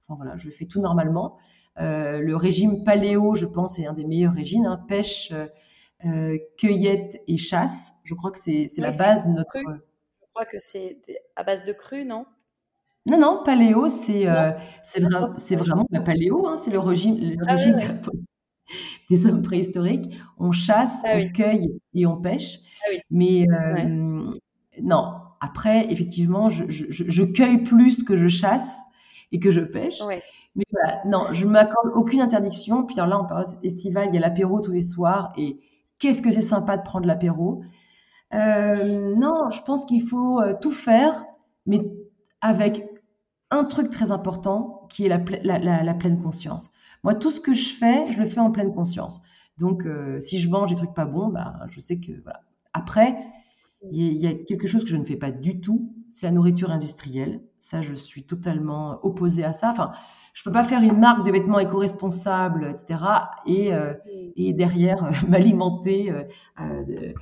[0.07, 1.37] enfin voilà, je fais tout normalement.
[1.79, 4.65] Euh, le régime paléo, je pense, est un des meilleurs régimes.
[4.65, 4.83] Hein.
[4.87, 5.31] Pêche,
[6.05, 7.93] euh, cueillette et chasse.
[8.03, 9.57] Je crois que c'est la base de notre.
[9.57, 10.97] Je crois que c'est
[11.35, 12.25] à base de cru, non?
[13.05, 14.25] Non, non, paléo, c'est
[14.83, 17.75] c'est vraiment la paléo, hein, c'est le régime, le ah régime
[19.09, 20.17] des hommes préhistoriques.
[20.37, 22.59] On chasse, ah on cueille et on pêche.
[22.85, 24.31] Ah Mais euh,
[24.81, 28.81] non, après, effectivement, je, je, je, cueille plus que je chasse
[29.31, 30.01] et que je pêche.
[30.55, 32.83] Mais voilà, non, je ne m'accorde aucune interdiction.
[32.83, 35.31] Puis là, en période estivale, il y a l'apéro tous les soirs.
[35.37, 35.59] Et
[35.99, 37.63] qu'est-ce que c'est sympa de prendre l'apéro
[38.33, 41.25] euh, Non, je pense qu'il faut euh, tout faire,
[41.65, 41.81] mais
[42.41, 42.83] avec
[43.51, 46.71] un truc très important qui est la, la, la pleine conscience.
[47.03, 49.21] Moi, tout ce que je fais, je le fais en pleine conscience.
[49.57, 52.41] Donc, euh, si je mange des trucs pas bons, bah, je sais que voilà.
[52.73, 53.17] Après,
[53.91, 56.71] il y, a quelque chose que je ne fais pas du tout, c'est la nourriture
[56.71, 57.41] industrielle.
[57.57, 59.69] Ça, je suis totalement opposée à ça.
[59.69, 59.91] Enfin,
[60.33, 62.99] je peux pas faire une marque de vêtements éco-responsables, etc.
[63.45, 63.93] Et, euh,
[64.35, 66.11] et derrière euh, m'alimenter
[66.59, 67.13] de,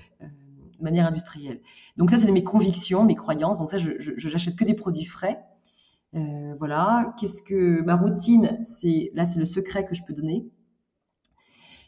[0.81, 1.61] manière industrielle.
[1.97, 3.59] Donc ça, c'est mes convictions, mes croyances.
[3.59, 5.39] Donc ça, je, j'achète que des produits frais.
[6.15, 7.13] Euh, voilà.
[7.19, 10.47] Qu'est-ce que ma routine C'est là, c'est le secret que je peux donner.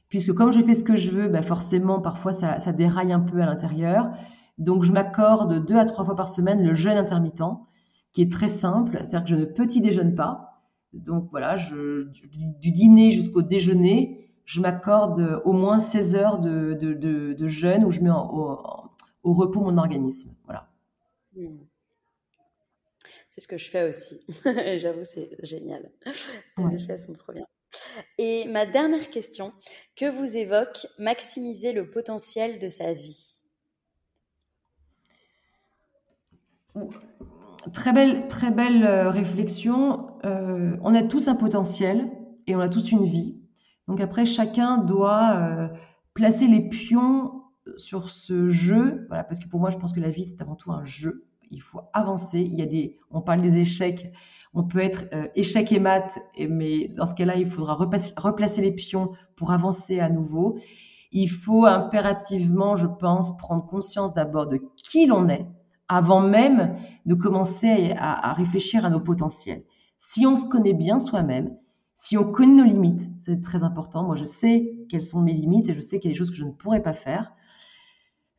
[0.10, 3.42] Puisque comme je fais ce que je veux, bah forcément, parfois ça, déraille un peu
[3.42, 4.12] à l'intérieur.
[4.58, 7.44] Donc, je m'accorde deux à trois fois par semaine le jeûne intermittent,
[8.14, 9.00] qui est très simple.
[9.04, 10.62] C'est-à-dire que je ne petit déjeune pas.
[10.94, 17.92] Donc voilà, du, dîner jusqu'au déjeuner, je m'accorde au moins 16 heures de, jeûne où
[17.92, 18.58] je mets au,
[19.24, 20.34] au, repos mon organisme.
[20.46, 20.70] Voilà.
[21.36, 21.58] Mmh.
[23.38, 24.20] C'est ce que je fais aussi.
[24.80, 25.92] J'avoue, c'est génial.
[26.58, 27.46] Les effets sont trop bien.
[28.18, 29.54] Et ma dernière question,
[29.96, 33.44] que vous évoque maximiser le potentiel de sa vie?
[37.74, 40.18] Très belle, très belle euh, réflexion.
[40.26, 42.10] Euh, on a tous un potentiel
[42.48, 43.40] et on a tous une vie.
[43.88, 45.68] Donc après, chacun doit euh,
[46.16, 47.44] placer les pions
[47.76, 49.06] sur ce jeu.
[49.10, 51.27] Voilà, parce que pour moi, je pense que la vie, c'est avant tout un jeu
[51.52, 52.40] il faut avancer.
[52.40, 54.12] Il y a des, on parle des échecs.
[54.54, 56.18] On peut être euh, échec et mat,
[56.50, 60.60] mais dans ce cas-là, il faudra replacer les pions pour avancer à nouveau.
[61.12, 65.46] Il faut impérativement, je pense, prendre conscience d'abord de qui l'on est
[65.90, 66.76] avant même
[67.06, 69.64] de commencer à, réfléchir à nos potentiels.
[70.00, 71.56] Si on se connaît bien soi-même,
[71.96, 74.04] si on connaît nos limites, c'est très important.
[74.04, 76.30] Moi, je sais quelles sont mes limites et je sais qu'il y a des choses
[76.30, 77.32] que je ne pourrais pas faire.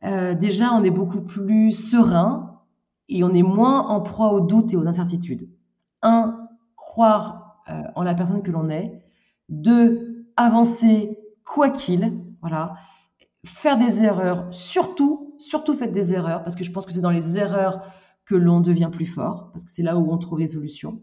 [0.03, 2.48] Euh, déjà, on est beaucoup plus serein
[3.09, 5.49] et on est moins en proie aux doutes et aux incertitudes.
[6.01, 9.03] Un, croire euh, en la personne que l'on est.
[9.49, 12.13] Deux, avancer quoi qu'il.
[12.41, 12.75] Voilà.
[13.45, 17.09] Faire des erreurs, surtout, surtout faites des erreurs, parce que je pense que c'est dans
[17.09, 17.81] les erreurs
[18.25, 21.01] que l'on devient plus fort, parce que c'est là où on trouve les solutions.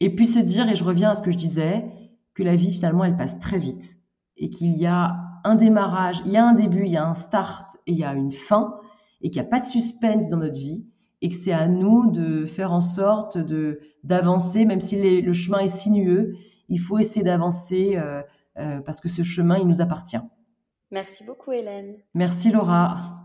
[0.00, 1.90] Et puis se dire, et je reviens à ce que je disais,
[2.34, 3.96] que la vie finalement elle passe très vite
[4.36, 7.14] et qu'il y a un démarrage, il y a un début, il y a un
[7.14, 8.80] start et il y a une fin
[9.20, 10.86] et qu'il n'y a pas de suspense dans notre vie
[11.22, 15.58] et que c'est à nous de faire en sorte de d'avancer, même si le chemin
[15.58, 16.36] est sinueux,
[16.68, 18.22] il faut essayer d'avancer euh,
[18.58, 20.20] euh, parce que ce chemin il nous appartient.
[20.90, 21.96] Merci beaucoup Hélène.
[22.14, 23.24] Merci Laura.